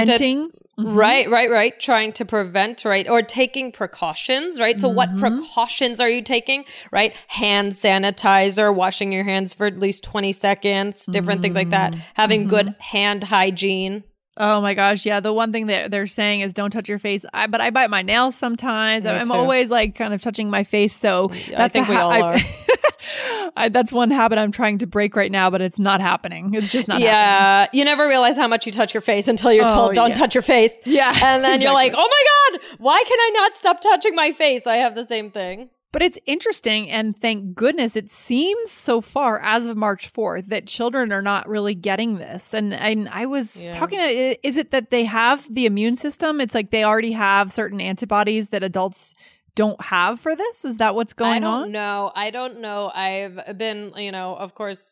preventing. 0.83 0.97
Right, 0.97 1.31
right, 1.31 1.51
right. 1.51 1.81
Trying 1.81 2.13
to 2.15 2.25
prevent, 2.25 2.85
right, 2.85 3.09
or 3.09 3.23
taking 3.23 3.73
precautions, 3.73 4.61
right. 4.61 4.81
So, 4.81 4.89
what 4.89 5.09
mm-hmm. 5.11 5.21
precautions 5.21 6.01
are 6.01 6.09
you 6.09 6.23
taking? 6.23 6.65
Right, 6.91 7.15
hand 7.29 7.73
sanitizer, 7.73 8.75
washing 8.75 9.13
your 9.13 9.25
hands 9.25 9.55
for 9.55 9.67
at 9.67 9.79
least 9.79 10.03
twenty 10.03 10.33
seconds, 10.33 11.07
different 11.07 11.43
things 11.43 11.55
like 11.55 11.71
that. 11.71 11.93
Mm-hmm. 11.93 12.01
Having 12.15 12.49
good 12.49 12.75
hand 12.79 13.25
hygiene. 13.25 14.05
Oh 14.43 14.63
my 14.63 14.73
gosh, 14.73 15.05
yeah. 15.05 15.21
The 15.21 15.33
one 15.35 15.53
thing 15.53 15.67
that 15.67 15.91
they're 15.91 16.07
saying 16.07 16.41
is 16.41 16.55
don't 16.55 16.71
touch 16.71 16.89
your 16.89 16.99
face. 16.99 17.27
I, 17.35 17.47
but 17.47 17.61
I 17.61 17.69
bite 17.69 17.91
my 17.91 18.01
nails 18.01 18.35
sometimes. 18.35 19.05
Me 19.05 19.11
I'm 19.11 19.27
too. 19.27 19.33
always 19.35 19.69
like 19.69 19.95
kind 19.95 20.15
of 20.15 20.23
touching 20.23 20.49
my 20.49 20.65
face. 20.65 20.97
So 20.97 21.27
that's 21.51 21.75
think 21.75 21.89
a 21.89 21.91
we 21.91 21.97
all 21.97 22.11
are. 22.11 22.37
I, 23.57 23.69
that's 23.69 23.93
one 23.93 24.11
habit 24.11 24.39
I'm 24.39 24.53
trying 24.53 24.79
to 24.79 24.87
break 24.87 25.15
right 25.17 25.31
now, 25.31 25.51
but 25.51 25.61
it's 25.61 25.79
not 25.79 26.01
happening. 26.01 26.55
It's 26.55 26.71
just 26.73 26.89
not 26.89 27.01
happening. 27.03 27.13
yeah, 27.13 27.67
you 27.73 27.85
never 27.85 28.07
realize 28.07 28.37
how 28.37 28.49
much 28.49 28.65
you 28.65 28.73
touch 28.73 28.95
your 28.95 29.01
face 29.03 29.29
until 29.29 29.53
you're 29.53 29.67
Oh, 29.67 29.75
told 29.75 29.95
don't 29.95 30.11
yeah. 30.11 30.15
touch 30.17 30.35
your 30.35 30.43
face. 30.43 30.79
Yeah, 30.85 31.13
and 31.23 31.45
then 31.45 31.61
you're 31.61 31.73
like, 31.75 31.93
oh 31.95 32.09
my 32.51 32.59
god, 32.59 32.61
why 32.79 33.03
can 33.07 33.19
I 33.19 33.31
not 33.35 33.57
stop 33.57 33.81
touching 33.81 34.15
my 34.15 34.33
face? 34.33 34.67
I 34.67 34.77
have 34.77 34.95
the 34.95 35.05
same 35.05 35.31
thing. 35.31 35.69
But 35.93 36.03
it's 36.03 36.19
interesting, 36.25 36.89
and 36.89 37.17
thank 37.17 37.57
goodness 37.57 37.97
it 37.97 38.13
seems 38.13 38.71
so 38.71 39.01
far 39.01 39.41
as 39.41 39.67
of 39.67 39.77
March 39.77 40.13
4th 40.13 40.47
that 40.47 40.69
children 40.69 41.11
are 41.13 41.23
not 41.23 41.49
really 41.49 41.75
getting 41.75 42.19
this. 42.19 42.55
And 42.55 42.73
and 42.73 43.09
I 43.09 43.27
was 43.27 43.57
Yeah. 43.61 43.73
talking, 43.73 43.99
to, 43.99 44.47
is 44.47 44.57
it 44.57 44.71
that 44.71 44.91
they 44.91 45.05
have 45.05 45.53
the 45.53 45.67
immune 45.67 45.97
system? 45.97 46.41
It's 46.41 46.55
like 46.55 46.71
they 46.71 46.85
already 46.85 47.11
have 47.13 47.53
certain 47.53 47.81
antibodies 47.81 48.51
that 48.51 48.63
adults 48.63 49.15
don't 49.65 49.81
have 49.97 50.15
for 50.25 50.33
this. 50.43 50.57
Is 50.71 50.77
that 50.83 50.93
what's 50.97 51.15
going 51.23 51.33
I 51.39 51.39
don't 51.47 51.63
on? 51.65 51.73
know. 51.81 51.99
I 52.25 52.29
don't 52.39 52.57
know. 52.67 52.81
I've 52.95 53.37
been, 53.65 53.81
you 54.07 54.13
know, 54.17 54.29
of 54.45 54.51
course, 54.61 54.85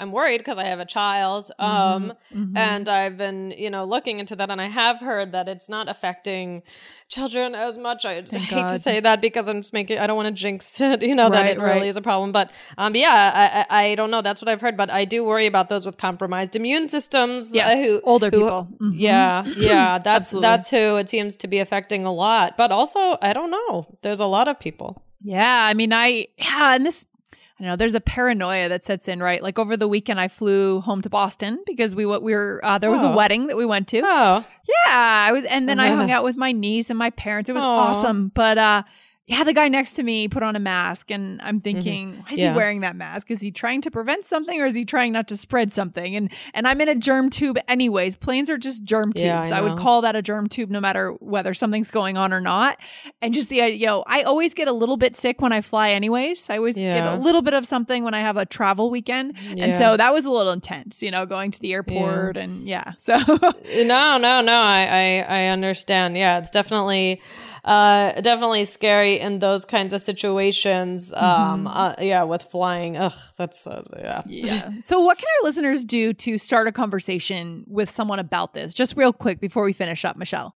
I'm 0.00 0.10
worried 0.18 0.38
because 0.42 0.58
I 0.58 0.66
have 0.72 0.80
a 0.88 0.90
child. 0.98 1.42
Mm-hmm. 1.60 1.76
Um, 1.80 2.02
Mhm. 2.34 2.56
and 2.70 2.84
I've 3.00 3.16
been, 3.24 3.40
you 3.64 3.70
know, 3.74 3.84
looking 3.94 4.16
into 4.22 4.34
that, 4.38 4.48
and 4.50 4.60
I 4.66 4.68
have 4.82 4.98
heard 5.10 5.28
that 5.36 5.46
it's 5.54 5.68
not 5.76 5.88
affecting 5.94 6.62
children 7.08 7.54
as 7.54 7.78
much. 7.78 8.04
I 8.04 8.22
Thank 8.22 8.44
hate 8.56 8.68
to 8.68 8.78
say 8.78 9.00
that 9.00 9.20
because 9.20 9.46
I'm 9.48 9.60
just 9.62 9.72
making. 9.72 9.98
I 9.98 10.06
don't 10.06 10.16
want 10.16 10.26
to 10.34 10.34
jinx 10.42 10.80
it. 10.90 11.02
You 11.02 11.14
know 11.14 11.30
that 11.30 11.42
Right, 11.42 11.56
it 11.56 11.60
really 11.60 11.88
is 11.88 11.96
a 11.96 12.02
problem. 12.02 12.32
But 12.32 12.50
um, 12.78 12.94
yeah, 12.96 13.64
I, 13.70 13.76
I, 13.78 13.84
I 13.90 13.94
don't 13.94 14.10
know. 14.10 14.22
That's 14.22 14.40
what 14.42 14.48
I've 14.48 14.60
heard. 14.60 14.76
But 14.76 14.90
I 14.90 15.04
do 15.04 15.24
worry 15.24 15.46
about 15.46 15.68
those 15.68 15.86
with 15.86 15.96
compromised 15.98 16.56
immune 16.56 16.88
systems. 16.88 17.52
uh, 17.52 17.56
Yes, 17.60 17.86
who 17.86 18.00
older 18.04 18.30
who- 18.30 18.40
people. 18.40 18.68
Mhm. 18.80 18.92
Yeah, 18.94 19.44
yeah. 19.56 19.98
That's 20.06 20.30
that's 20.30 20.70
who 20.70 20.96
it 20.96 21.08
seems 21.08 21.36
to 21.36 21.46
be 21.48 21.58
affecting 21.58 22.04
a 22.06 22.12
lot. 22.12 22.56
But 22.56 22.70
also, 22.72 23.18
I 23.22 23.32
don't 23.32 23.50
know. 23.50 23.86
There's 24.02 24.15
a 24.20 24.26
lot 24.26 24.48
of 24.48 24.58
people. 24.58 25.02
Yeah, 25.20 25.64
I 25.64 25.74
mean, 25.74 25.92
I 25.92 26.28
yeah, 26.38 26.74
and 26.74 26.84
this. 26.86 27.06
I 27.58 27.64
know 27.64 27.74
there's 27.74 27.94
a 27.94 28.00
paranoia 28.02 28.68
that 28.68 28.84
sets 28.84 29.08
in, 29.08 29.18
right? 29.20 29.42
Like 29.42 29.58
over 29.58 29.78
the 29.78 29.88
weekend, 29.88 30.20
I 30.20 30.28
flew 30.28 30.82
home 30.82 31.00
to 31.00 31.08
Boston 31.08 31.58
because 31.64 31.94
we 31.96 32.04
we 32.04 32.34
were 32.34 32.60
uh, 32.62 32.76
there 32.78 32.90
was 32.90 33.00
a 33.02 33.08
Oh. 33.08 33.16
wedding 33.16 33.46
that 33.46 33.56
we 33.56 33.64
went 33.64 33.88
to. 33.88 34.02
Oh, 34.04 34.44
Yeah, 34.68 34.92
I 34.94 35.32
was, 35.32 35.44
and 35.44 35.66
then 35.66 35.80
I 35.80 35.88
hung 35.88 36.10
out 36.10 36.22
with 36.22 36.36
my 36.36 36.52
niece 36.52 36.90
and 36.90 36.98
my 36.98 37.08
parents. 37.10 37.48
It 37.48 37.54
was 37.54 37.62
Aw. 37.62 37.76
awesome. 37.76 38.30
But 38.34 38.58
uh, 38.58 38.82
yeah, 39.26 39.42
the 39.42 39.52
guy 39.52 39.66
next 39.68 39.92
to 39.92 40.02
me 40.04 40.28
put 40.28 40.42
on 40.44 40.54
a 40.54 40.60
mask, 40.60 41.10
and 41.10 41.40
I'm 41.42 41.60
thinking, 41.60 42.12
why 42.12 42.18
is 42.18 42.24
Mm-hmm. 42.26 42.34
Yeah. 42.38 42.52
he 42.52 42.56
wearing 42.56 42.80
that 42.82 42.94
mask? 42.94 43.30
Is 43.30 43.40
he 43.40 43.50
trying 43.50 43.80
to 43.82 43.90
prevent 43.90 44.24
something, 44.24 44.60
or 44.60 44.66
is 44.66 44.74
he 44.74 44.84
trying 44.84 45.12
not 45.12 45.26
to 45.28 45.36
spread 45.36 45.72
something? 45.72 46.14
And 46.14 46.32
and 46.54 46.68
I'm 46.68 46.80
in 46.80 46.88
a 46.88 46.94
germ 46.94 47.30
tube, 47.30 47.58
anyways. 47.66 48.16
Planes 48.16 48.48
are 48.50 48.58
just 48.58 48.84
germ 48.84 49.12
tubes. 49.12 49.22
Yeah, 49.22 49.42
I 49.42 49.58
I, 49.58 49.60
would 49.62 49.78
call 49.78 50.02
that 50.02 50.14
a 50.14 50.22
germ 50.22 50.48
tube, 50.48 50.70
no 50.70 50.80
matter 50.80 51.10
whether 51.18 51.54
something's 51.54 51.90
going 51.90 52.16
on 52.16 52.32
or 52.32 52.40
not. 52.40 52.78
And 53.20 53.34
just 53.34 53.48
the 53.50 53.62
idea, 53.62 53.76
you 53.76 53.86
know, 53.86 54.04
I 54.06 54.22
always 54.22 54.54
get 54.54 54.68
a 54.68 54.72
little 54.72 54.96
bit 54.96 55.16
sick 55.16 55.40
when 55.40 55.52
I 55.52 55.60
fly, 55.60 55.90
anyways. 55.90 56.48
I 56.48 56.58
always 56.58 56.76
get 56.76 57.04
a 57.04 57.16
little 57.16 57.42
bit 57.42 57.54
of 57.54 57.66
something 57.66 58.04
when 58.04 58.14
I 58.14 58.20
have 58.20 58.36
a 58.36 58.46
travel 58.46 58.90
weekend, 58.90 59.36
and 59.58 59.72
so 59.74 59.96
that 59.96 60.12
was 60.12 60.24
a 60.24 60.30
little 60.30 60.52
intense, 60.52 61.02
you 61.02 61.10
know, 61.10 61.26
going 61.26 61.50
to 61.50 61.60
the 61.60 61.72
airport 61.72 62.36
and 62.36 62.68
yeah, 62.68 62.92
so. 63.00 63.16
no, 63.18 64.18
no, 64.18 64.40
no. 64.40 64.52
I, 64.60 65.24
I, 65.26 65.40
I 65.40 65.44
understand. 65.46 66.16
Yeah, 66.16 66.38
it's 66.38 66.50
definitely, 66.50 67.20
uh, 67.64 68.12
definitely 68.20 68.64
scary 68.66 69.15
in 69.20 69.38
those 69.38 69.64
kinds 69.64 69.92
of 69.92 70.02
situations. 70.02 71.12
Um, 71.14 71.66
uh, 71.66 71.94
yeah, 72.00 72.22
with 72.22 72.42
flying. 72.42 72.96
Ugh, 72.96 73.12
that's 73.36 73.66
uh, 73.66 73.82
yeah. 73.98 74.22
Yeah. 74.26 74.70
So, 74.82 75.00
what 75.00 75.18
can 75.18 75.26
our 75.40 75.46
listeners 75.46 75.84
do 75.84 76.12
to 76.12 76.38
start 76.38 76.68
a 76.68 76.72
conversation 76.72 77.64
with 77.66 77.90
someone 77.90 78.18
about 78.18 78.54
this? 78.54 78.74
Just 78.74 78.96
real 78.96 79.12
quick 79.12 79.40
before 79.40 79.64
we 79.64 79.72
finish 79.72 80.04
up, 80.04 80.16
Michelle. 80.16 80.54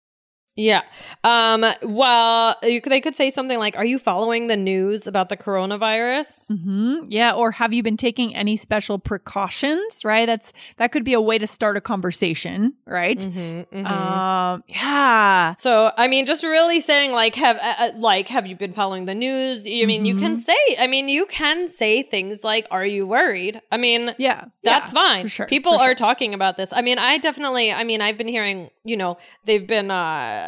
Yeah. 0.56 0.82
Um, 1.24 1.64
well, 1.82 2.56
you 2.62 2.80
could, 2.80 2.92
they 2.92 3.00
could 3.00 3.16
say 3.16 3.30
something 3.30 3.58
like, 3.58 3.76
"Are 3.76 3.84
you 3.84 3.98
following 3.98 4.48
the 4.48 4.56
news 4.56 5.06
about 5.06 5.28
the 5.28 5.36
coronavirus?" 5.36 6.48
hmm 6.48 7.04
Yeah. 7.08 7.32
Or 7.32 7.52
have 7.52 7.72
you 7.72 7.82
been 7.82 7.96
taking 7.96 8.34
any 8.34 8.56
special 8.56 8.98
precautions? 8.98 10.04
Right. 10.04 10.26
That's 10.26 10.52
that 10.76 10.92
could 10.92 11.04
be 11.04 11.12
a 11.14 11.20
way 11.20 11.38
to 11.38 11.46
start 11.46 11.76
a 11.76 11.80
conversation. 11.80 12.74
Right. 12.86 13.18
Mhm, 13.18 13.66
mhm. 13.72 13.86
Um. 13.90 14.64
Yeah. 14.66 15.54
So, 15.54 15.92
I 15.96 16.08
mean, 16.08 16.26
just 16.26 16.42
really 16.44 16.80
saying 16.80 17.12
like, 17.12 17.34
have 17.36 17.56
uh, 17.56 17.74
uh, 17.78 17.90
like, 17.96 18.28
have 18.28 18.46
you 18.46 18.56
been 18.56 18.72
following 18.72 19.04
the 19.06 19.14
news? 19.14 19.66
I 19.66 19.86
mean, 19.86 20.04
you 20.04 20.16
can 20.16 20.36
say, 20.36 20.58
I 20.78 20.86
mean, 20.86 21.08
you 21.08 21.26
can 21.26 21.68
say 21.68 22.02
things 22.02 22.44
like, 22.44 22.66
"Are 22.70 22.84
you 22.86 23.06
worried?" 23.06 23.60
I 23.70 23.76
mean, 23.76 24.14
Yeah. 24.18 24.44
That's 24.62 24.92
Yeah, 24.92 25.00
fine. 25.00 25.28
sure, 25.28 25.46
People 25.46 25.78
for 25.78 25.84
are 25.84 25.94
talking 25.94 26.34
about 26.34 26.58
this. 26.58 26.70
I 26.72 26.82
mean, 26.82 26.98
I 26.98 27.16
definitely, 27.18 27.72
I 27.72 27.82
mean, 27.84 28.02
I've 28.02 28.18
been 28.18 28.28
hearing, 28.28 28.68
you 28.84 28.96
know, 28.96 29.16
they've 29.46 29.66
been, 29.66 29.90
uh, 29.90 30.39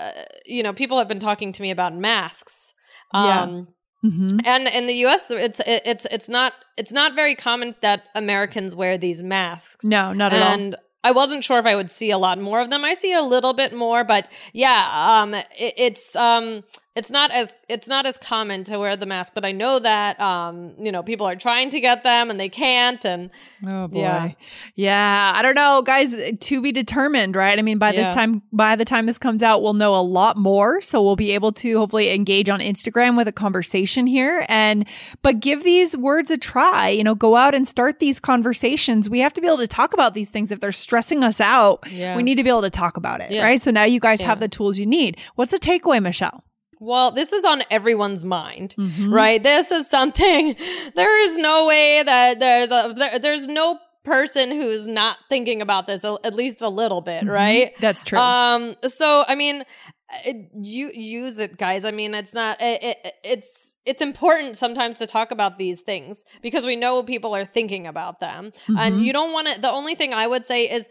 you 0.46 0.62
know, 0.62 0.72
people 0.72 0.98
have 0.98 1.08
been 1.08 1.20
talking 1.20 1.52
to 1.52 1.62
me 1.62 1.70
about 1.70 1.94
masks. 1.96 2.74
Yeah. 3.14 3.42
Um, 3.42 3.68
Mhm. 4.04 4.40
and 4.44 4.66
in 4.66 4.88
the 4.88 4.94
U.S., 5.06 5.30
it's 5.30 5.60
it's 5.64 6.06
it's 6.10 6.28
not 6.28 6.54
it's 6.76 6.90
not 6.92 7.14
very 7.14 7.36
common 7.36 7.76
that 7.82 8.02
Americans 8.16 8.74
wear 8.74 8.98
these 8.98 9.22
masks. 9.22 9.84
No, 9.84 10.12
not 10.12 10.32
at 10.32 10.42
all. 10.42 10.48
and 10.54 10.76
I 11.04 11.12
wasn't 11.12 11.44
sure 11.44 11.60
if 11.60 11.66
I 11.66 11.76
would 11.76 11.90
see 11.90 12.10
a 12.10 12.18
lot 12.18 12.40
more 12.40 12.60
of 12.60 12.68
them. 12.70 12.84
I 12.84 12.94
see 12.94 13.12
a 13.12 13.22
little 13.22 13.52
bit 13.52 13.72
more, 13.72 14.02
but 14.02 14.28
yeah, 14.52 14.90
um, 14.92 15.34
it, 15.34 15.44
it's 15.76 16.16
um, 16.16 16.64
it's 16.94 17.10
not 17.10 17.30
as 17.30 17.56
it's 17.68 17.88
not 17.88 18.04
as 18.04 18.18
common 18.18 18.64
to 18.64 18.78
wear 18.78 18.96
the 18.96 19.06
mask. 19.06 19.32
But 19.34 19.44
I 19.44 19.52
know 19.52 19.78
that 19.78 20.20
um, 20.20 20.74
you 20.78 20.92
know, 20.92 21.02
people 21.02 21.26
are 21.26 21.36
trying 21.36 21.70
to 21.70 21.80
get 21.80 22.02
them 22.04 22.30
and 22.30 22.38
they 22.38 22.48
can't, 22.48 23.02
and 23.04 23.30
Oh 23.66 23.88
boy. 23.88 24.00
Yeah. 24.00 24.30
Yeah. 24.74 25.32
I 25.34 25.40
don't 25.42 25.54
know, 25.54 25.82
guys, 25.82 26.14
to 26.38 26.60
be 26.60 26.72
determined, 26.72 27.34
right? 27.36 27.58
I 27.58 27.62
mean, 27.62 27.78
by 27.78 27.92
Yeah. 27.92 28.04
this 28.06 28.14
time 28.14 28.42
by 28.52 28.76
the 28.76 28.84
time 28.84 29.06
this 29.06 29.18
comes 29.18 29.42
out, 29.42 29.62
we'll 29.62 29.72
know 29.74 29.94
a 29.94 30.02
lot 30.02 30.36
more. 30.36 30.80
So 30.80 31.02
we'll 31.02 31.16
be 31.16 31.30
able 31.32 31.52
to 31.52 31.78
hopefully 31.78 32.10
engage 32.12 32.48
on 32.50 32.60
Instagram 32.60 33.16
with 33.16 33.26
a 33.28 33.32
conversation 33.32 34.06
here 34.06 34.44
and 34.48 34.86
but 35.22 35.40
give 35.40 35.64
these 35.64 35.96
words 35.96 36.30
a 36.30 36.36
try. 36.38 36.88
You 36.88 37.04
know, 37.04 37.14
go 37.14 37.36
out 37.36 37.54
and 37.54 37.66
start 37.66 38.00
these 38.00 38.20
conversations. 38.20 39.08
We 39.08 39.20
have 39.20 39.32
to 39.34 39.40
be 39.40 39.46
able 39.46 39.58
to 39.58 39.66
talk 39.66 39.94
about 39.94 40.14
these 40.14 40.28
things 40.30 40.50
if 40.50 40.60
they're 40.60 40.72
stressing 40.72 41.24
us 41.24 41.40
out. 41.40 41.84
Yeah. 41.90 42.16
We 42.16 42.22
need 42.22 42.34
to 42.36 42.44
be 42.44 42.50
able 42.50 42.62
to 42.62 42.70
talk 42.70 42.96
about 42.96 43.20
it, 43.22 43.42
right? 43.42 43.62
So 43.62 43.70
now 43.70 43.84
you 43.84 44.00
guys 44.00 44.20
have 44.20 44.40
the 44.40 44.48
tools 44.48 44.76
you 44.78 44.84
need. 44.86 45.18
What's 45.36 45.52
the 45.52 45.58
takeaway, 45.58 46.02
Michelle? 46.02 46.44
Well, 46.82 47.10
this 47.12 47.32
is 47.32 47.44
on 47.44 47.62
everyone's 47.70 48.24
mind, 48.24 48.74
Mm-hmm. 48.78 49.12
right? 49.12 49.42
This 49.42 49.70
is 49.70 49.88
something. 49.88 50.56
There 50.96 51.22
is 51.24 51.38
no 51.38 51.66
way 51.66 52.02
that 52.02 52.40
there's 52.40 52.70
a 52.70 52.92
there, 52.96 53.18
there's 53.18 53.46
no 53.46 53.78
person 54.04 54.50
who's 54.50 54.86
not 54.88 55.16
thinking 55.28 55.62
about 55.62 55.86
this 55.86 56.02
a- 56.04 56.18
at 56.24 56.34
least 56.34 56.60
a 56.60 56.68
little 56.68 57.00
bit, 57.00 57.24
right? 57.24 57.68
Mm-hmm. 57.72 57.80
That's 57.80 58.02
true. 58.04 58.18
Um. 58.18 58.74
So 58.88 59.24
I 59.28 59.34
mean. 59.34 59.64
it, 60.26 60.36
you 60.60 60.90
use 60.92 61.38
it 61.38 61.56
guys 61.56 61.86
i 61.86 61.90
mean 61.90 62.12
it's 62.14 62.34
not 62.34 62.60
it, 62.60 62.82
it, 62.84 63.12
it's 63.24 63.76
it's 63.86 64.02
important 64.02 64.58
sometimes 64.58 64.98
to 64.98 65.06
talk 65.06 65.30
about 65.30 65.58
these 65.58 65.80
things 65.80 66.22
because 66.42 66.66
we 66.66 66.76
know 66.76 67.02
people 67.02 67.34
are 67.34 67.46
thinking 67.46 67.86
about 67.86 68.20
them 68.20 68.42
Mm-hmm. 68.52 68.76
and 68.82 69.00
you 69.06 69.10
don't 69.14 69.32
want 69.32 69.48
to 69.48 69.58
the 69.58 69.70
only 69.70 69.94
thing 69.94 70.12
i 70.12 70.26
would 70.26 70.44
say 70.44 70.60
is 70.70 70.86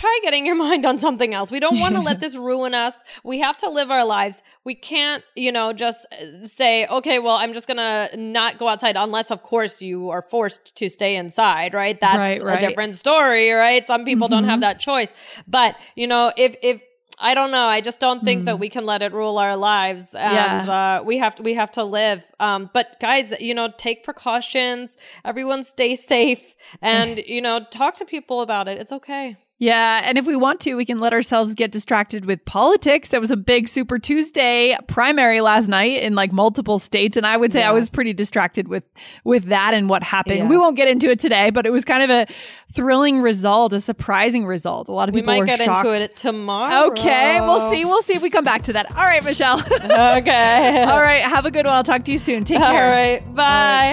try 0.00 0.14
getting 0.22 0.44
your 0.46 0.54
mind 0.68 0.84
on 0.90 0.96
something 0.98 1.32
else 1.38 1.50
we 1.50 1.58
don't 1.64 1.80
want 1.84 1.94
to 1.96 2.02
let 2.02 2.20
this 2.24 2.36
ruin 2.36 2.74
us 2.74 3.02
we 3.24 3.36
have 3.40 3.56
to 3.56 3.68
live 3.78 3.90
our 3.90 4.04
lives 4.06 4.42
we 4.64 4.74
can't 4.74 5.24
you 5.34 5.50
know 5.50 5.72
just 5.72 6.06
uh, 6.12 6.46
say 6.46 6.86
okay 6.98 7.18
well 7.18 7.36
i'm 7.42 7.52
just 7.58 7.66
gonna 7.66 8.08
not 8.16 8.58
go 8.58 8.68
outside 8.68 8.96
unless 8.96 9.30
of 9.30 9.42
course 9.42 9.80
you 9.80 10.10
are 10.10 10.22
forced 10.22 10.76
to 10.76 10.88
stay 10.98 11.16
inside 11.16 11.72
right 11.74 11.98
that's 12.00 12.18
Right, 12.18 12.42
right. 12.42 12.62
a 12.62 12.68
different 12.68 12.94
story 12.96 13.50
right 13.50 13.86
some 13.86 14.04
people 14.04 14.28
don't 14.28 14.42
Mm-hmm. 14.42 14.50
have 14.50 14.60
that 14.60 14.78
choice 14.78 15.12
but 15.48 15.74
you 15.96 16.06
know 16.06 16.32
if 16.36 16.54
if 16.62 16.82
I 17.18 17.32
don't 17.32 17.50
know. 17.50 17.64
I 17.76 17.80
just 17.80 17.98
don't 17.98 18.22
think 18.26 18.42
Mm. 18.42 18.44
that 18.44 18.58
we 18.58 18.68
can 18.68 18.84
let 18.84 19.00
it 19.00 19.10
rule 19.14 19.38
our 19.38 19.56
lives, 19.56 20.14
and 20.14 20.68
uh, 20.68 21.02
we 21.02 21.16
have 21.16 21.34
to. 21.36 21.42
We 21.42 21.54
have 21.54 21.70
to 21.70 21.82
live. 21.82 22.22
Um, 22.38 22.68
but 22.74 23.00
guys, 23.00 23.32
you 23.40 23.54
know, 23.54 23.68
take 23.78 24.04
precautions. 24.04 24.98
Everyone, 25.24 25.64
stay 25.64 25.96
safe, 25.96 26.54
and 26.82 27.16
you 27.26 27.40
know, 27.40 27.64
talk 27.70 27.94
to 27.94 28.04
people 28.04 28.42
about 28.42 28.68
it. 28.68 28.76
It's 28.78 28.92
okay. 28.92 29.38
Yeah, 29.58 30.02
and 30.04 30.18
if 30.18 30.26
we 30.26 30.36
want 30.36 30.60
to, 30.60 30.74
we 30.74 30.84
can 30.84 31.00
let 31.00 31.14
ourselves 31.14 31.54
get 31.54 31.72
distracted 31.72 32.26
with 32.26 32.44
politics. 32.44 33.08
There 33.08 33.20
was 33.20 33.30
a 33.30 33.38
big 33.38 33.68
Super 33.68 33.98
Tuesday 33.98 34.76
primary 34.86 35.40
last 35.40 35.66
night 35.66 36.02
in 36.02 36.14
like 36.14 36.30
multiple 36.30 36.78
states, 36.78 37.16
and 37.16 37.26
I 37.26 37.38
would 37.38 37.54
say 37.54 37.62
I 37.62 37.70
was 37.70 37.88
pretty 37.88 38.12
distracted 38.12 38.68
with 38.68 38.84
with 39.24 39.46
that 39.46 39.72
and 39.72 39.88
what 39.88 40.02
happened. 40.02 40.50
We 40.50 40.58
won't 40.58 40.76
get 40.76 40.88
into 40.88 41.10
it 41.10 41.20
today, 41.20 41.48
but 41.48 41.64
it 41.64 41.70
was 41.70 41.86
kind 41.86 42.02
of 42.02 42.10
a 42.10 42.26
thrilling 42.74 43.22
result, 43.22 43.72
a 43.72 43.80
surprising 43.80 44.44
result. 44.44 44.88
A 44.90 44.92
lot 44.92 45.08
of 45.08 45.14
people 45.14 45.32
We 45.32 45.40
might 45.40 45.46
get 45.46 45.60
shocked. 45.60 45.86
into 45.86 46.02
it 46.04 46.16
tomorrow. 46.16 46.90
Okay, 46.90 47.40
we'll 47.40 47.70
see. 47.70 47.86
We'll 47.86 48.02
see 48.02 48.12
if 48.12 48.20
we 48.20 48.28
come 48.28 48.44
back 48.44 48.64
to 48.64 48.74
that. 48.74 48.90
All 48.90 49.04
right, 49.06 49.24
Michelle. 49.24 49.62
Okay. 50.16 50.82
All 50.86 51.00
right, 51.00 51.22
have 51.22 51.46
a 51.46 51.50
good 51.50 51.64
one. 51.64 51.74
I'll 51.74 51.82
talk 51.84 52.04
to 52.04 52.12
you 52.12 52.18
soon. 52.18 52.44
Take 52.44 52.58
care. 52.58 52.90
right. 52.90 53.22
All 53.26 53.32
Bye. 53.34 53.42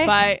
right, 0.00 0.06
bye. 0.06 0.40